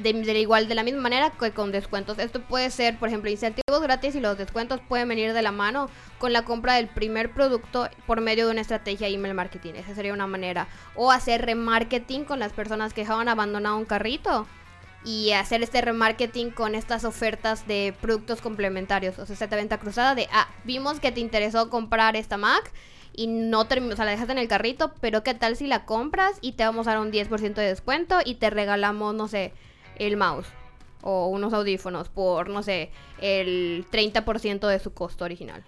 De, 0.00 0.40
igual 0.40 0.68
de 0.68 0.74
la 0.74 0.82
misma 0.82 1.02
manera 1.02 1.30
que 1.30 1.52
con 1.52 1.72
descuentos. 1.72 2.18
Esto 2.18 2.40
puede 2.42 2.70
ser, 2.70 2.98
por 2.98 3.08
ejemplo, 3.08 3.30
incentivos 3.30 3.82
gratis 3.82 4.14
y 4.14 4.20
los 4.20 4.38
descuentos 4.38 4.80
pueden 4.88 5.08
venir 5.08 5.32
de 5.32 5.42
la 5.42 5.52
mano 5.52 5.88
con 6.18 6.32
la 6.32 6.44
compra 6.44 6.74
del 6.74 6.88
primer 6.88 7.32
producto 7.32 7.88
por 8.06 8.20
medio 8.20 8.46
de 8.46 8.52
una 8.52 8.62
estrategia 8.62 9.08
email 9.08 9.34
marketing. 9.34 9.74
Esa 9.74 9.94
sería 9.94 10.12
una 10.12 10.26
manera. 10.26 10.68
O 10.94 11.10
hacer 11.10 11.44
remarketing 11.44 12.24
con 12.24 12.38
las 12.38 12.52
personas 12.52 12.94
que 12.94 13.02
dejaban 13.02 13.28
abandonado 13.28 13.76
un 13.76 13.84
carrito 13.84 14.46
y 15.04 15.32
hacer 15.32 15.62
este 15.62 15.80
remarketing 15.80 16.50
con 16.52 16.74
estas 16.74 17.04
ofertas 17.04 17.66
de 17.66 17.94
productos 18.00 18.40
complementarios. 18.40 19.18
O 19.18 19.26
sea, 19.26 19.34
esta 19.34 19.56
venta 19.56 19.78
cruzada 19.78 20.14
de, 20.14 20.28
ah, 20.32 20.48
vimos 20.64 21.00
que 21.00 21.12
te 21.12 21.20
interesó 21.20 21.68
comprar 21.70 22.16
esta 22.16 22.36
Mac 22.36 22.72
y 23.14 23.26
no 23.26 23.66
terminó, 23.66 23.92
o 23.92 23.96
sea, 23.96 24.04
la 24.04 24.12
dejaste 24.12 24.32
en 24.32 24.38
el 24.38 24.48
carrito, 24.48 24.92
pero 25.00 25.22
¿qué 25.22 25.34
tal 25.34 25.56
si 25.56 25.66
la 25.66 25.84
compras 25.84 26.38
y 26.40 26.52
te 26.52 26.64
vamos 26.64 26.86
a 26.86 26.92
dar 26.92 27.00
un 27.00 27.10
10% 27.10 27.54
de 27.54 27.66
descuento 27.66 28.20
y 28.24 28.36
te 28.36 28.48
regalamos, 28.48 29.14
no 29.14 29.28
sé, 29.28 29.52
el 29.96 30.16
mouse 30.16 30.48
o 31.02 31.28
unos 31.28 31.52
audífonos 31.52 32.08
por, 32.08 32.48
no 32.48 32.62
sé, 32.62 32.90
el 33.20 33.86
30% 33.90 34.66
de 34.68 34.78
su 34.78 34.92
costo 34.94 35.24
original? 35.24 35.62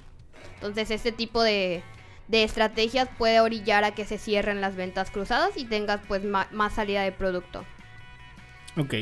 Entonces, 0.54 0.90
este 0.90 1.12
tipo 1.12 1.42
de, 1.42 1.82
de 2.28 2.44
estrategias 2.44 3.08
puede 3.18 3.40
orillar 3.40 3.84
a 3.84 3.94
que 3.94 4.04
se 4.04 4.18
cierren 4.18 4.60
las 4.60 4.76
ventas 4.76 5.10
cruzadas 5.10 5.56
y 5.56 5.64
tengas 5.64 6.00
pues 6.06 6.22
más 6.24 6.74
salida 6.74 7.02
de 7.02 7.12
producto. 7.12 7.64
Ok. 8.76 8.94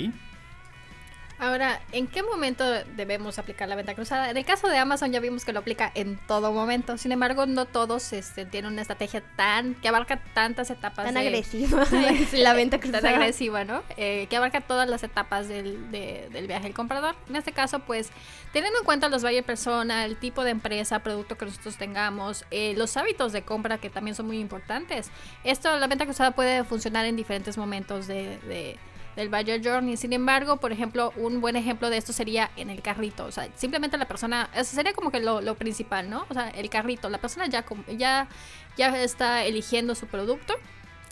Ahora, 1.42 1.80
¿en 1.90 2.06
qué 2.06 2.22
momento 2.22 2.64
debemos 2.94 3.36
aplicar 3.40 3.68
la 3.68 3.74
venta 3.74 3.96
cruzada? 3.96 4.30
En 4.30 4.36
el 4.36 4.44
caso 4.44 4.68
de 4.68 4.78
Amazon 4.78 5.10
ya 5.10 5.18
vimos 5.18 5.44
que 5.44 5.52
lo 5.52 5.58
aplica 5.58 5.90
en 5.96 6.16
todo 6.28 6.52
momento. 6.52 6.96
Sin 6.98 7.10
embargo, 7.10 7.46
no 7.46 7.64
todos 7.64 8.12
este, 8.12 8.44
tienen 8.46 8.70
una 8.72 8.82
estrategia 8.82 9.24
tan 9.34 9.74
que 9.74 9.88
abarca 9.88 10.22
tantas 10.34 10.70
etapas. 10.70 11.04
Tan 11.04 11.14
de- 11.14 11.20
agresiva 11.20 11.84
la 12.34 12.52
venta 12.54 12.78
tan 12.78 12.90
cruzada. 12.92 13.08
agresiva, 13.16 13.64
¿no? 13.64 13.82
Eh, 13.96 14.28
que 14.30 14.36
abarca 14.36 14.60
todas 14.60 14.88
las 14.88 15.02
etapas 15.02 15.48
del, 15.48 15.90
de- 15.90 16.28
del 16.32 16.46
viaje 16.46 16.62
del 16.62 16.74
comprador. 16.74 17.16
En 17.28 17.34
este 17.34 17.50
caso, 17.50 17.80
pues, 17.80 18.10
teniendo 18.52 18.78
en 18.78 18.84
cuenta 18.84 19.08
los 19.08 19.22
buyer 19.24 19.42
persona, 19.42 20.04
el 20.04 20.16
tipo 20.18 20.44
de 20.44 20.50
empresa, 20.52 21.00
producto 21.00 21.36
que 21.36 21.46
nosotros 21.46 21.76
tengamos, 21.76 22.44
eh, 22.52 22.74
los 22.76 22.96
hábitos 22.96 23.32
de 23.32 23.42
compra 23.42 23.78
que 23.78 23.90
también 23.90 24.14
son 24.14 24.26
muy 24.28 24.38
importantes. 24.38 25.10
Esto, 25.42 25.76
la 25.76 25.88
venta 25.88 26.04
cruzada 26.04 26.30
puede 26.30 26.62
funcionar 26.62 27.04
en 27.04 27.16
diferentes 27.16 27.58
momentos 27.58 28.06
de, 28.06 28.38
de- 28.46 28.76
del 29.16 29.28
buyer 29.28 29.60
journey. 29.62 29.96
Sin 29.96 30.12
embargo, 30.12 30.56
por 30.58 30.72
ejemplo, 30.72 31.12
un 31.16 31.40
buen 31.40 31.56
ejemplo 31.56 31.90
de 31.90 31.96
esto 31.96 32.12
sería 32.12 32.50
en 32.56 32.70
el 32.70 32.82
carrito. 32.82 33.24
O 33.24 33.32
sea, 33.32 33.48
simplemente 33.54 33.96
la 33.96 34.06
persona, 34.06 34.48
eso 34.54 34.74
sería 34.74 34.92
como 34.92 35.10
que 35.10 35.20
lo, 35.20 35.40
lo 35.40 35.54
principal, 35.54 36.08
¿no? 36.08 36.24
O 36.28 36.34
sea, 36.34 36.48
el 36.50 36.68
carrito. 36.70 37.08
La 37.08 37.18
persona 37.18 37.46
ya, 37.46 37.64
ya, 37.96 38.28
ya 38.76 39.02
está 39.02 39.44
eligiendo 39.44 39.94
su 39.94 40.06
producto. 40.06 40.54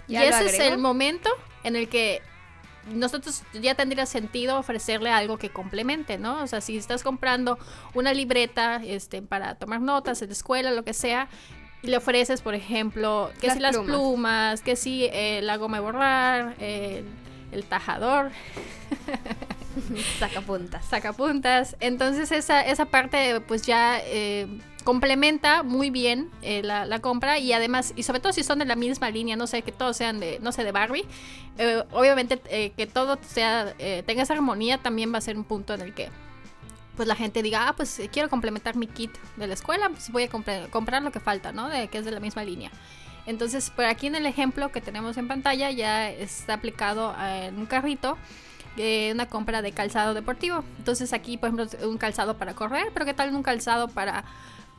Y 0.09 0.15
Ya 0.15 0.25
ese 0.25 0.47
es 0.47 0.59
el 0.61 0.79
momento 0.79 1.31
en 1.63 1.77
el 1.77 1.89
que 1.89 2.23
nosotros 2.93 3.43
ya 3.61 3.75
tendría 3.75 4.07
sentido 4.07 4.59
ofrecerle 4.59 5.11
algo 5.11 5.39
que 5.39 5.51
complemente, 5.51 6.19
¿no? 6.19 6.43
O 6.43 6.47
sea, 6.47 6.61
si 6.61 6.77
estás 6.77 7.03
comprando 7.03 7.59
una 7.95 8.13
libreta 8.15 8.81
este, 8.85 9.23
para 9.23 9.55
tomar 9.57 9.81
notas 9.81 10.23
en 10.23 10.29
la 10.29 10.33
escuela, 10.33 10.71
lo 10.71 10.83
que 10.83 10.95
sea, 10.95 11.29
y 11.83 11.89
le 11.89 11.97
ofreces, 11.99 12.43
por 12.43 12.55
ejemplo, 12.55 13.31
que 13.41 13.47
Las 13.47 13.57
si 13.57 13.63
las 13.63 13.77
plumas. 13.77 13.91
plumas, 13.91 14.61
que 14.63 14.77
si 14.77 15.05
eh, 15.13 15.41
la 15.43 15.57
goma 15.57 15.77
de 15.79 15.83
borrar, 15.83 16.55
eh, 16.59 17.05
el 17.53 17.65
tajador, 17.65 18.31
Sacapuntas. 20.19 20.85
sacapuntas. 20.85 21.77
Entonces 21.81 22.33
esa, 22.33 22.61
esa 22.63 22.87
parte 22.87 23.41
pues 23.41 23.63
ya 23.63 24.01
eh, 24.05 24.47
complementa 24.85 25.63
muy 25.63 25.91
bien 25.91 26.29
eh, 26.43 26.63
la, 26.63 26.85
la 26.87 26.99
compra 27.01 27.39
y 27.39 27.53
además, 27.53 27.93
y 27.97 28.03
sobre 28.03 28.21
todo 28.21 28.33
si 28.33 28.43
son 28.43 28.59
de 28.59 28.65
la 28.65 28.77
misma 28.77 29.11
línea, 29.11 29.37
no 29.37 29.47
sé, 29.47 29.63
que 29.63 29.73
todos 29.73 29.97
sean 29.97 30.19
de, 30.21 30.39
no 30.41 30.53
sé, 30.53 30.65
de 30.65 30.73
Barbie, 30.73 31.05
eh, 31.59 31.85
obviamente 31.93 32.39
que 32.77 32.87
todo 32.87 33.19
sea, 33.23 33.75
tenga 34.07 34.23
esa 34.23 34.35
armonía 34.35 34.79
también 34.79 35.13
va 35.13 35.19
a 35.19 35.21
ser 35.23 35.37
un 35.37 35.45
punto 35.45 35.75
en 35.75 35.83
el 35.83 35.95
que 35.95 36.09
pues 36.97 37.09
la 37.09 37.15
gente 37.15 37.43
diga, 37.43 37.69
ah, 37.69 37.73
pues 37.77 38.01
quiero 38.13 38.29
complementar 38.29 38.77
mi 38.77 38.87
kit 38.87 39.13
de 39.37 39.47
la 39.47 39.55
escuela, 39.55 39.89
pues 39.89 40.11
voy 40.11 40.25
a 40.25 40.31
compre- 40.31 40.69
comprar 40.69 41.03
lo 41.03 41.11
que 41.13 41.21
falta, 41.21 41.51
¿no? 41.53 41.69
De 41.69 41.89
que 41.89 41.97
es 41.99 42.05
de 42.05 42.11
la 42.11 42.21
misma 42.21 42.45
línea. 42.45 42.71
Entonces, 43.27 43.71
por 43.71 43.85
aquí 43.85 44.07
en 44.07 44.15
el 44.15 44.27
ejemplo 44.27 44.73
que 44.73 44.81
tenemos 44.81 45.17
en 45.17 45.29
pantalla 45.29 45.71
ya 45.71 46.11
está 46.11 46.55
aplicado 46.55 47.15
eh, 47.19 47.47
en 47.47 47.59
un 47.59 47.67
carrito 47.67 48.17
eh, 48.77 49.11
una 49.13 49.27
compra 49.27 49.63
de 49.63 49.73
calzado 49.73 50.15
deportivo. 50.15 50.65
Entonces 50.79 51.13
aquí, 51.13 51.37
por 51.37 51.51
ejemplo, 51.51 51.89
un 51.89 51.99
calzado 51.99 52.37
para 52.37 52.55
correr, 52.55 52.91
pero 52.95 53.05
¿qué 53.05 53.15
tal 53.15 53.35
un 53.35 53.43
calzado 53.43 53.89
para, 53.89 54.25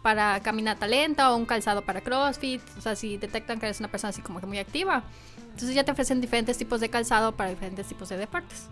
para 0.02 0.40
caminata 0.42 0.88
lenta 0.88 1.32
o 1.32 1.36
un 1.36 1.46
calzado 1.46 1.84
para 1.84 2.02
CrossFit? 2.02 2.62
O 2.78 2.82
sea, 2.82 2.96
si 2.96 3.18
detectan 3.18 3.60
que 3.60 3.68
eres 3.68 3.80
una 3.80 3.90
persona 3.90 4.10
así 4.10 4.22
como 4.22 4.40
que 4.40 4.46
muy 4.46 4.60
activa. 4.60 5.04
Entonces 5.52 5.76
ya 5.76 5.84
te 5.84 5.92
ofrecen 5.92 6.22
diferentes 6.22 6.58
tipos 6.58 6.80
de 6.80 6.90
calzado 6.90 7.34
para 7.34 7.50
diferentes 7.50 7.86
tipos 7.86 8.10
de 8.10 8.18
deportes. 8.18 8.68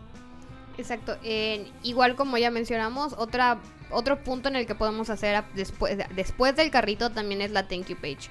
Exacto. 0.77 1.17
Igual 1.83 2.15
como 2.15 2.37
ya 2.37 2.49
mencionamos, 2.49 3.13
otra, 3.17 3.59
otro 3.91 4.23
punto 4.23 4.47
en 4.47 4.55
el 4.55 4.65
que 4.65 4.75
podemos 4.75 5.09
hacer 5.09 5.43
después, 5.53 5.97
después 6.15 6.55
del 6.55 6.71
carrito 6.71 7.11
también 7.11 7.41
es 7.41 7.51
la 7.51 7.67
thank 7.67 7.87
you 7.87 7.97
page. 7.97 8.29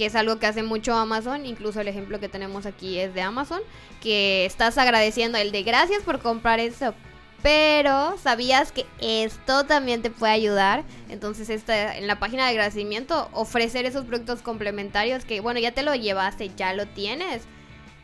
Que 0.00 0.06
es 0.06 0.14
algo 0.14 0.38
que 0.38 0.46
hace 0.46 0.62
mucho 0.62 0.94
Amazon. 0.94 1.44
Incluso 1.44 1.78
el 1.78 1.86
ejemplo 1.86 2.18
que 2.20 2.30
tenemos 2.30 2.64
aquí 2.64 2.98
es 2.98 3.12
de 3.12 3.20
Amazon. 3.20 3.60
Que 4.00 4.46
estás 4.46 4.78
agradeciendo 4.78 5.36
el 5.36 5.52
de 5.52 5.62
gracias 5.62 6.02
por 6.04 6.20
comprar 6.20 6.58
eso. 6.58 6.94
Pero 7.42 8.16
sabías 8.16 8.72
que 8.72 8.86
esto 8.98 9.66
también 9.66 10.00
te 10.00 10.08
puede 10.08 10.32
ayudar. 10.32 10.84
Entonces, 11.10 11.50
esta, 11.50 11.98
en 11.98 12.06
la 12.06 12.18
página 12.18 12.44
de 12.44 12.52
agradecimiento, 12.52 13.28
ofrecer 13.34 13.84
esos 13.84 14.06
productos 14.06 14.40
complementarios 14.40 15.26
que, 15.26 15.40
bueno, 15.40 15.60
ya 15.60 15.72
te 15.72 15.82
lo 15.82 15.94
llevaste, 15.94 16.50
ya 16.56 16.72
lo 16.72 16.86
tienes. 16.86 17.42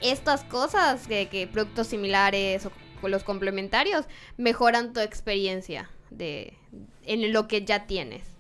Estas 0.03 0.45
cosas, 0.45 1.07
que, 1.07 1.29
que 1.29 1.47
productos 1.47 1.87
similares 1.87 2.69
o 3.01 3.09
los 3.09 3.25
complementarios, 3.25 4.05
mejoran 4.37 4.93
tu 4.93 5.01
experiencia 5.01 5.89
de, 6.11 6.59
en 7.07 7.33
lo 7.33 7.49
que 7.49 7.65
ya 7.65 7.87
tienes. 7.87 8.36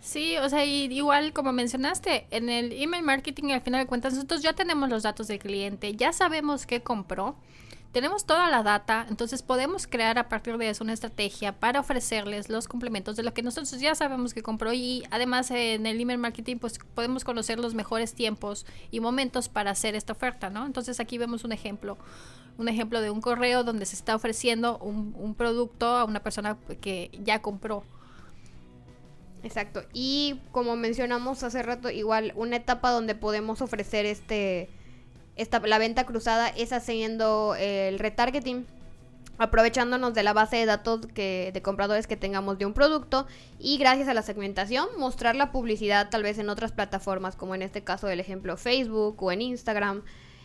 Sí, 0.00 0.36
o 0.38 0.48
sea, 0.48 0.64
y 0.64 0.84
igual 0.92 1.32
como 1.32 1.52
mencionaste, 1.52 2.26
en 2.30 2.48
el 2.48 2.72
email 2.72 3.02
marketing 3.02 3.50
al 3.50 3.60
final 3.60 3.80
de 3.82 3.86
cuentas 3.86 4.14
nosotros 4.14 4.42
ya 4.42 4.52
tenemos 4.52 4.88
los 4.88 5.02
datos 5.02 5.26
del 5.26 5.38
cliente, 5.38 5.94
ya 5.96 6.12
sabemos 6.12 6.66
qué 6.66 6.82
compró, 6.82 7.36
tenemos 7.92 8.24
toda 8.24 8.48
la 8.48 8.62
data, 8.62 9.06
entonces 9.08 9.42
podemos 9.42 9.86
crear 9.86 10.18
a 10.18 10.28
partir 10.28 10.56
de 10.56 10.68
eso 10.70 10.84
una 10.84 10.92
estrategia 10.92 11.58
para 11.58 11.80
ofrecerles 11.80 12.48
los 12.48 12.68
complementos 12.68 13.16
de 13.16 13.22
lo 13.24 13.34
que 13.34 13.42
nosotros 13.42 13.80
ya 13.80 13.94
sabemos 13.94 14.34
que 14.34 14.42
compró 14.42 14.72
y 14.72 15.02
además 15.10 15.50
en 15.50 15.84
el 15.84 16.00
email 16.00 16.18
marketing 16.18 16.58
pues 16.58 16.78
podemos 16.94 17.24
conocer 17.24 17.58
los 17.58 17.74
mejores 17.74 18.14
tiempos 18.14 18.66
y 18.90 19.00
momentos 19.00 19.48
para 19.48 19.72
hacer 19.72 19.96
esta 19.96 20.12
oferta, 20.12 20.48
¿no? 20.48 20.64
Entonces 20.64 21.00
aquí 21.00 21.18
vemos 21.18 21.44
un 21.44 21.52
ejemplo, 21.52 21.98
un 22.56 22.68
ejemplo 22.68 23.00
de 23.00 23.10
un 23.10 23.20
correo 23.20 23.64
donde 23.64 23.84
se 23.84 23.96
está 23.96 24.14
ofreciendo 24.14 24.78
un, 24.78 25.14
un 25.18 25.34
producto 25.34 25.86
a 25.86 26.04
una 26.04 26.20
persona 26.20 26.56
que 26.80 27.10
ya 27.24 27.42
compró. 27.42 27.84
Exacto. 29.42 29.84
Y 29.92 30.40
como 30.50 30.76
mencionamos 30.76 31.42
hace 31.42 31.62
rato, 31.62 31.90
igual 31.90 32.32
una 32.36 32.56
etapa 32.56 32.90
donde 32.90 33.14
podemos 33.14 33.62
ofrecer 33.62 34.06
este 34.06 34.68
esta, 35.38 35.60
la 35.60 35.78
venta 35.78 36.04
cruzada 36.04 36.48
es 36.48 36.72
haciendo 36.72 37.54
el 37.56 38.00
retargeting, 38.00 38.66
aprovechándonos 39.38 40.12
de 40.12 40.24
la 40.24 40.32
base 40.32 40.56
de 40.56 40.66
datos 40.66 41.06
que, 41.14 41.52
de 41.54 41.62
compradores 41.62 42.08
que 42.08 42.16
tengamos 42.16 42.58
de 42.58 42.66
un 42.66 42.74
producto 42.74 43.24
y 43.60 43.78
gracias 43.78 44.08
a 44.08 44.14
la 44.14 44.22
segmentación 44.22 44.88
mostrar 44.98 45.36
la 45.36 45.52
publicidad 45.52 46.10
tal 46.10 46.24
vez 46.24 46.38
en 46.40 46.48
otras 46.48 46.72
plataformas, 46.72 47.36
como 47.36 47.54
en 47.54 47.62
este 47.62 47.84
caso 47.84 48.08
del 48.08 48.18
ejemplo 48.18 48.56
Facebook 48.56 49.22
o 49.22 49.30
en 49.30 49.42
Instagram, 49.42 50.02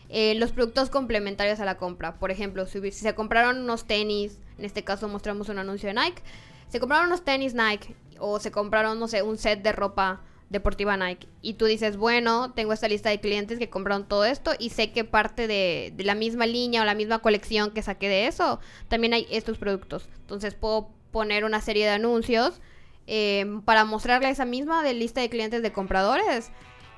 eh, 0.09 0.35
los 0.35 0.51
productos 0.51 0.91
complementarios 0.91 1.59
a 1.59 1.65
la 1.65 1.77
compra. 1.77 2.19
Por 2.19 2.29
ejemplo, 2.29 2.67
si 2.67 2.91
se 2.91 3.15
compraron 3.15 3.61
unos 3.61 3.85
tenis, 3.85 4.37
en 4.59 4.65
este 4.65 4.83
caso 4.83 5.07
mostramos 5.07 5.49
un 5.49 5.57
anuncio 5.57 5.87
de 5.87 5.95
Nike, 5.95 6.21
se 6.69 6.79
compraron 6.79 7.07
unos 7.07 7.23
tenis 7.23 7.55
Nike 7.55 7.95
o 8.25 8.39
se 8.39 8.51
compraron, 8.51 8.99
no 8.99 9.09
sé, 9.09 9.21
un 9.21 9.37
set 9.37 9.61
de 9.61 9.73
ropa 9.73 10.21
deportiva 10.49 10.95
Nike 10.95 11.27
y 11.41 11.55
tú 11.55 11.65
dices, 11.65 11.97
bueno, 11.97 12.53
tengo 12.53 12.71
esta 12.71 12.87
lista 12.87 13.09
de 13.09 13.19
clientes 13.19 13.59
que 13.59 13.69
compraron 13.69 14.07
todo 14.07 14.23
esto 14.23 14.53
y 14.57 14.69
sé 14.69 14.93
que 14.93 15.03
parte 15.03 15.45
de, 15.45 15.93
la 15.97 16.15
misma 16.15 16.45
línea 16.45 16.83
o 16.83 16.85
la 16.85 16.95
misma 16.95 17.19
colección 17.19 17.71
que 17.71 17.81
saqué 17.81 18.07
de 18.07 18.27
eso, 18.27 18.61
también 18.87 19.13
hay 19.13 19.27
estos 19.29 19.57
productos. 19.57 20.07
Entonces 20.21 20.53
puedo 20.55 20.89
poner 21.11 21.43
una 21.43 21.59
serie 21.59 21.83
de 21.85 21.91
anuncios 21.91 22.61
eh, 23.07 23.45
para 23.65 23.83
mostrarle 23.83 24.29
esa 24.29 24.45
misma 24.45 24.83
de 24.83 24.93
lista 24.93 25.19
de 25.19 25.29
clientes 25.29 25.61
de 25.61 25.73
compradores. 25.73 26.49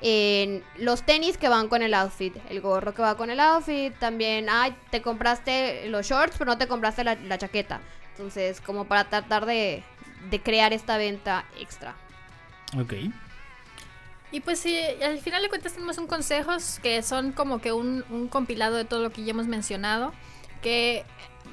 En 0.02 0.64
los 0.78 1.04
tenis 1.04 1.38
que 1.40 1.50
van 1.50 1.70
con 1.70 1.82
el 1.82 1.96
outfit, 1.96 2.36
el 2.52 2.62
gorro 2.62 2.94
que 2.94 3.02
va 3.02 3.18
con 3.18 3.32
el 3.32 3.40
outfit, 3.40 3.98
también, 3.98 4.48
ay, 4.48 4.76
te 4.92 5.02
compraste 5.02 5.88
los 5.90 6.06
shorts, 6.06 6.36
pero 6.38 6.52
no 6.52 6.58
te 6.60 6.68
compraste 6.68 7.04
la, 7.04 7.16
la 7.16 7.40
chaqueta. 7.40 7.82
Entonces, 8.12 8.62
como 8.62 8.86
para 8.86 9.10
tratar 9.10 9.46
de, 9.46 9.84
de 10.30 10.42
crear 10.42 10.74
esta 10.74 10.98
venta 10.98 11.46
extra. 11.60 11.96
Ok. 12.78 12.94
Y 14.32 14.42
pues 14.42 14.60
sí, 14.60 14.78
al 15.04 15.20
final 15.20 15.44
de 15.44 15.50
cuentas 15.50 15.74
tenemos 15.74 15.98
un 15.98 16.08
consejos 16.08 16.80
que 16.82 17.02
son 17.04 17.32
como 17.32 17.60
que 17.62 17.72
un, 17.72 18.04
un 18.10 18.28
compilado 18.28 18.76
de 18.76 18.86
todo 18.86 19.02
lo 19.02 19.12
que 19.12 19.24
ya 19.24 19.32
hemos 19.32 19.48
mencionado. 19.48 20.14
que 20.62 21.06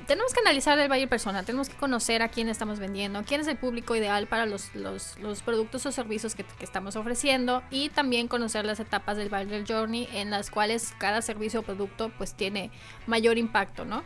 tenemos 0.07 0.33
que 0.35 0.41
analizar 0.41 0.79
el 0.79 0.89
buyer 0.89 1.09
persona, 1.09 1.43
tenemos 1.43 1.69
que 1.69 1.77
conocer 1.77 2.23
a 2.23 2.29
quién 2.29 2.49
estamos 2.49 2.79
vendiendo, 2.79 3.23
quién 3.25 3.41
es 3.41 3.47
el 3.47 3.57
público 3.57 3.95
ideal 3.95 4.27
para 4.27 4.47
los, 4.47 4.75
los, 4.75 5.19
los 5.21 5.43
productos 5.43 5.87
o 5.87 5.93
servicios 5.93 6.35
que, 6.35 6.45
que, 6.45 6.65
estamos 6.65 6.97
ofreciendo 6.97 7.63
y 7.71 7.89
también 7.89 8.27
conocer 8.27 8.65
las 8.65 8.81
etapas 8.81 9.17
del 9.17 9.29
buyer 9.29 9.65
journey 9.67 10.09
en 10.13 10.31
las 10.31 10.51
cuales 10.51 10.93
cada 10.99 11.23
servicio 11.23 11.61
o 11.61 11.63
producto 11.63 12.11
pues 12.19 12.35
tiene 12.35 12.71
mayor 13.07 13.39
impacto, 13.39 13.85
¿no? 13.85 14.03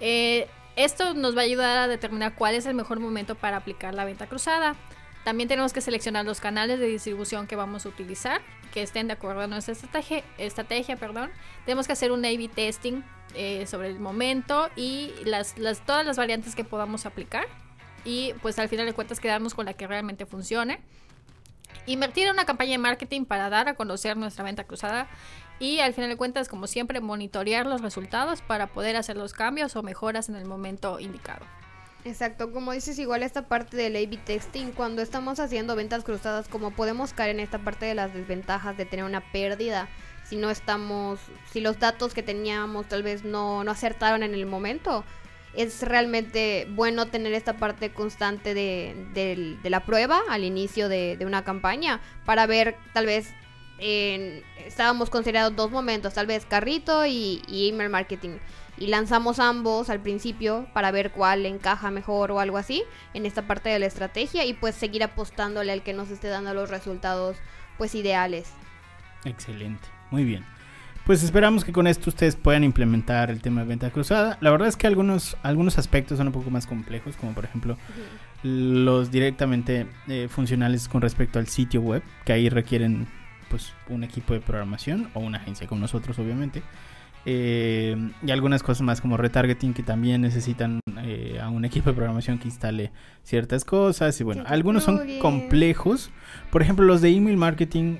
Eh, 0.00 0.48
esto 0.76 1.14
nos 1.14 1.36
va 1.36 1.40
a 1.40 1.44
ayudar 1.44 1.78
a 1.78 1.88
determinar 1.88 2.34
cuál 2.34 2.54
es 2.54 2.66
el 2.66 2.74
mejor 2.74 3.00
momento 3.00 3.34
para 3.34 3.56
aplicar 3.56 3.94
la 3.94 4.04
venta 4.04 4.26
cruzada. 4.26 4.76
También 5.24 5.48
tenemos 5.48 5.72
que 5.72 5.80
seleccionar 5.80 6.24
los 6.24 6.38
canales 6.40 6.78
de 6.78 6.86
distribución 6.86 7.48
que 7.48 7.56
vamos 7.56 7.84
a 7.84 7.88
utilizar, 7.88 8.40
que 8.72 8.82
estén 8.82 9.08
de 9.08 9.14
acuerdo 9.14 9.40
a 9.40 9.46
nuestra 9.48 9.72
estrategia. 9.72 10.96
perdón. 10.96 11.32
Tenemos 11.64 11.86
que 11.86 11.94
hacer 11.94 12.12
un 12.12 12.24
A-B 12.24 12.48
testing 12.54 13.02
eh, 13.34 13.66
sobre 13.66 13.88
el 13.88 13.98
momento 13.98 14.70
y 14.76 15.12
todas 15.84 16.06
las 16.06 16.16
variantes 16.16 16.54
que 16.54 16.62
podamos 16.62 17.06
aplicar. 17.06 17.46
Y 18.04 18.34
pues 18.40 18.58
al 18.60 18.68
final 18.68 18.86
de 18.86 18.92
cuentas 18.92 19.18
quedarnos 19.18 19.54
con 19.54 19.66
la 19.66 19.72
que 19.72 19.88
realmente 19.88 20.26
funcione. 20.26 20.80
Invertir 21.86 22.26
en 22.26 22.34
una 22.34 22.44
campaña 22.44 22.72
de 22.72 22.78
marketing 22.78 23.24
para 23.24 23.50
dar 23.50 23.68
a 23.68 23.74
conocer 23.74 24.16
nuestra 24.16 24.44
venta 24.44 24.64
cruzada 24.64 25.08
y 25.58 25.80
al 25.80 25.94
final 25.94 26.10
de 26.10 26.16
cuentas, 26.16 26.48
como 26.48 26.66
siempre, 26.66 27.00
monitorear 27.00 27.66
los 27.66 27.80
resultados 27.80 28.42
para 28.42 28.66
poder 28.66 28.96
hacer 28.96 29.16
los 29.16 29.32
cambios 29.32 29.76
o 29.76 29.82
mejoras 29.82 30.28
en 30.28 30.36
el 30.36 30.44
momento 30.44 31.00
indicado. 31.00 31.44
Exacto, 32.04 32.52
como 32.52 32.70
dices, 32.72 32.98
igual 33.00 33.24
esta 33.24 33.48
parte 33.48 33.76
del 33.76 33.96
A-B 33.96 34.18
testing, 34.24 34.70
cuando 34.70 35.02
estamos 35.02 35.40
haciendo 35.40 35.74
ventas 35.74 36.04
cruzadas, 36.04 36.46
como 36.46 36.70
podemos 36.70 37.12
caer 37.12 37.30
en 37.30 37.40
esta 37.40 37.58
parte 37.58 37.84
de 37.86 37.96
las 37.96 38.14
desventajas 38.14 38.76
de 38.76 38.84
tener 38.84 39.04
una 39.04 39.32
pérdida, 39.32 39.88
si 40.22 40.36
no 40.36 40.50
estamos, 40.50 41.18
si 41.52 41.60
los 41.60 41.80
datos 41.80 42.14
que 42.14 42.22
teníamos 42.22 42.86
tal 42.86 43.02
vez 43.02 43.24
no, 43.24 43.64
no 43.64 43.70
acertaron 43.72 44.22
en 44.22 44.34
el 44.34 44.46
momento, 44.46 45.04
es 45.54 45.82
realmente 45.82 46.68
bueno 46.70 47.06
tener 47.06 47.32
esta 47.32 47.56
parte 47.56 47.90
constante 47.90 48.54
de, 48.54 48.94
de, 49.14 49.56
de 49.60 49.70
la 49.70 49.80
prueba 49.80 50.20
al 50.28 50.44
inicio 50.44 50.88
de, 50.88 51.16
de, 51.16 51.26
una 51.26 51.42
campaña 51.42 52.00
para 52.24 52.46
ver 52.46 52.76
tal 52.92 53.06
vez 53.06 53.32
estábamos 53.78 55.10
considerados 55.10 55.54
dos 55.54 55.70
momentos, 55.70 56.14
tal 56.14 56.26
vez 56.26 56.46
carrito 56.46 57.06
y, 57.06 57.42
y 57.46 57.68
email 57.70 57.90
marketing 57.90 58.38
y 58.78 58.88
lanzamos 58.88 59.38
ambos 59.38 59.90
al 59.90 60.00
principio 60.00 60.66
para 60.72 60.90
ver 60.90 61.10
cuál 61.10 61.46
encaja 61.46 61.90
mejor 61.90 62.30
o 62.30 62.40
algo 62.40 62.58
así 62.58 62.82
en 63.14 63.26
esta 63.26 63.42
parte 63.42 63.68
de 63.68 63.78
la 63.78 63.86
estrategia 63.86 64.44
y 64.44 64.54
pues 64.54 64.74
seguir 64.74 65.02
apostándole 65.02 65.72
al 65.72 65.82
que 65.82 65.92
nos 65.92 66.10
esté 66.10 66.28
dando 66.28 66.52
los 66.54 66.70
resultados 66.70 67.36
pues 67.78 67.94
ideales. 67.94 68.50
Excelente, 69.24 69.88
muy 70.10 70.24
bien. 70.24 70.44
Pues 71.04 71.22
esperamos 71.22 71.64
que 71.64 71.72
con 71.72 71.86
esto 71.86 72.10
ustedes 72.10 72.34
puedan 72.34 72.64
implementar 72.64 73.30
el 73.30 73.40
tema 73.40 73.60
de 73.60 73.68
venta 73.68 73.90
cruzada. 73.90 74.38
La 74.40 74.50
verdad 74.50 74.66
es 74.66 74.76
que 74.76 74.88
algunos, 74.88 75.36
algunos 75.44 75.78
aspectos 75.78 76.18
son 76.18 76.26
un 76.26 76.32
poco 76.32 76.50
más 76.50 76.66
complejos, 76.66 77.16
como 77.16 77.32
por 77.32 77.44
ejemplo 77.44 77.76
los 78.42 79.10
directamente 79.10 79.86
eh, 80.08 80.28
funcionales 80.28 80.88
con 80.88 81.02
respecto 81.02 81.38
al 81.38 81.46
sitio 81.46 81.80
web, 81.80 82.02
que 82.24 82.32
ahí 82.32 82.48
requieren 82.48 83.06
pues 83.48 83.72
un 83.88 84.04
equipo 84.04 84.34
de 84.34 84.40
programación 84.40 85.10
o 85.14 85.20
una 85.20 85.38
agencia 85.38 85.66
como 85.66 85.80
nosotros 85.80 86.18
obviamente. 86.18 86.62
Eh, 87.28 87.96
y 88.24 88.30
algunas 88.30 88.62
cosas 88.62 88.82
más 88.82 89.00
como 89.00 89.16
retargeting 89.16 89.74
que 89.74 89.82
también 89.82 90.20
necesitan 90.20 90.78
eh, 91.02 91.40
a 91.42 91.48
un 91.48 91.64
equipo 91.64 91.90
de 91.90 91.96
programación 91.96 92.38
que 92.38 92.46
instale 92.46 92.92
ciertas 93.24 93.64
cosas 93.64 94.20
y 94.20 94.24
bueno, 94.24 94.44
algunos 94.46 94.84
son 94.84 95.00
complejos. 95.20 96.10
Por 96.50 96.62
ejemplo, 96.62 96.84
los 96.84 97.00
de 97.00 97.10
email 97.10 97.36
marketing, 97.36 97.96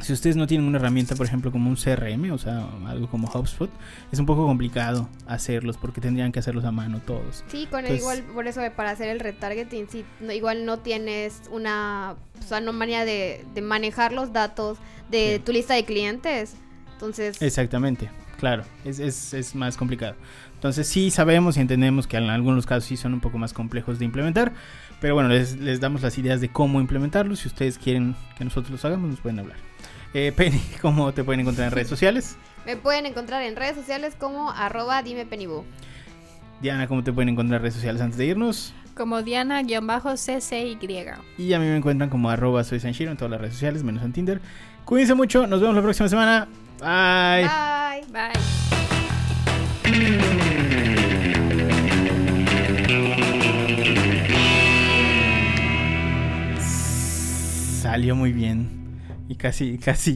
si 0.00 0.12
ustedes 0.12 0.36
no 0.36 0.46
tienen 0.46 0.66
una 0.66 0.78
herramienta, 0.78 1.14
por 1.16 1.26
ejemplo, 1.26 1.50
como 1.50 1.70
un 1.70 1.76
CRM, 1.76 2.30
o 2.32 2.38
sea, 2.38 2.68
algo 2.86 3.08
como 3.08 3.28
HubSpot, 3.28 3.70
es 4.12 4.18
un 4.18 4.26
poco 4.26 4.46
complicado 4.46 5.08
hacerlos 5.26 5.76
porque 5.76 6.00
tendrían 6.00 6.32
que 6.32 6.38
hacerlos 6.38 6.64
a 6.64 6.72
mano 6.72 7.00
todos. 7.00 7.44
Sí, 7.48 7.66
con 7.70 7.80
Entonces, 7.80 8.00
igual, 8.00 8.22
por 8.34 8.46
eso 8.46 8.60
para 8.76 8.90
hacer 8.90 9.08
el 9.08 9.20
retargeting, 9.20 9.88
sí, 9.88 10.04
no, 10.20 10.32
igual 10.32 10.66
no 10.66 10.78
tienes 10.78 11.42
una, 11.50 12.16
o 12.38 12.42
sea, 12.42 12.60
no 12.60 12.72
manera 12.72 13.04
de, 13.04 13.44
de 13.54 13.62
manejar 13.62 14.12
los 14.12 14.32
datos 14.32 14.78
de 15.10 15.36
sí. 15.36 15.42
tu 15.44 15.52
lista 15.52 15.74
de 15.74 15.84
clientes 15.84 16.56
entonces... 16.96 17.42
Exactamente, 17.42 18.08
claro, 18.38 18.64
es, 18.84 18.98
es, 18.98 19.34
es, 19.34 19.54
más 19.54 19.76
complicado. 19.76 20.14
Entonces 20.54 20.88
sí 20.88 21.10
sabemos 21.10 21.58
y 21.58 21.60
entendemos 21.60 22.06
que 22.06 22.16
en 22.16 22.30
algunos 22.30 22.64
casos 22.64 22.84
sí 22.84 22.96
son 22.96 23.12
un 23.12 23.20
poco 23.20 23.36
más 23.36 23.52
complejos 23.52 23.98
de 23.98 24.06
implementar, 24.06 24.52
pero 25.00 25.14
bueno, 25.14 25.28
les, 25.28 25.56
les 25.58 25.80
damos 25.80 26.02
las 26.02 26.16
ideas 26.18 26.40
de 26.40 26.48
cómo 26.48 26.80
implementarlos. 26.80 27.40
Si 27.40 27.48
ustedes 27.48 27.78
quieren 27.78 28.14
que 28.36 28.44
nosotros 28.44 28.70
los 28.70 28.84
hagamos, 28.84 29.10
nos 29.10 29.20
pueden 29.20 29.38
hablar. 29.38 29.56
Eh, 30.14 30.32
Penny, 30.36 30.62
¿cómo 30.80 31.12
te 31.12 31.24
pueden 31.24 31.40
encontrar 31.40 31.68
en 31.68 31.72
redes 31.72 31.88
sociales? 31.88 32.36
Me 32.64 32.76
pueden 32.76 33.06
encontrar 33.06 33.42
en 33.42 33.54
redes 33.54 33.76
sociales 33.76 34.16
como 34.18 34.50
arroba 34.50 35.02
dime 35.02 35.26
Pennybu. 35.26 35.64
Diana, 36.60 36.86
¿cómo 36.88 37.04
te 37.04 37.12
pueden 37.12 37.28
encontrar 37.28 37.58
en 37.58 37.62
redes 37.62 37.74
sociales 37.74 38.00
antes 38.00 38.18
de 38.18 38.26
irnos? 38.26 38.72
Como 38.96 39.22
Diana-CCY. 39.22 40.78
Y 41.36 41.52
a 41.52 41.58
mí 41.58 41.66
me 41.66 41.76
encuentran 41.76 42.08
como 42.08 42.30
arroba 42.30 42.64
soy 42.64 42.80
Sanshiro 42.80 43.10
en 43.10 43.18
todas 43.18 43.30
las 43.30 43.40
redes 43.40 43.54
sociales, 43.54 43.84
menos 43.84 44.02
en 44.02 44.12
Tinder. 44.12 44.40
Cuídense 44.86 45.14
mucho, 45.14 45.46
nos 45.46 45.60
vemos 45.60 45.76
la 45.76 45.82
próxima 45.82 46.08
semana. 46.08 46.48
Bye. 46.80 47.46
Bye. 48.10 48.32
Bye. 49.82 50.55
Salió 57.96 58.14
muy 58.14 58.34
bien. 58.34 59.00
Y 59.26 59.36
casi, 59.36 59.78
casi 59.78 60.14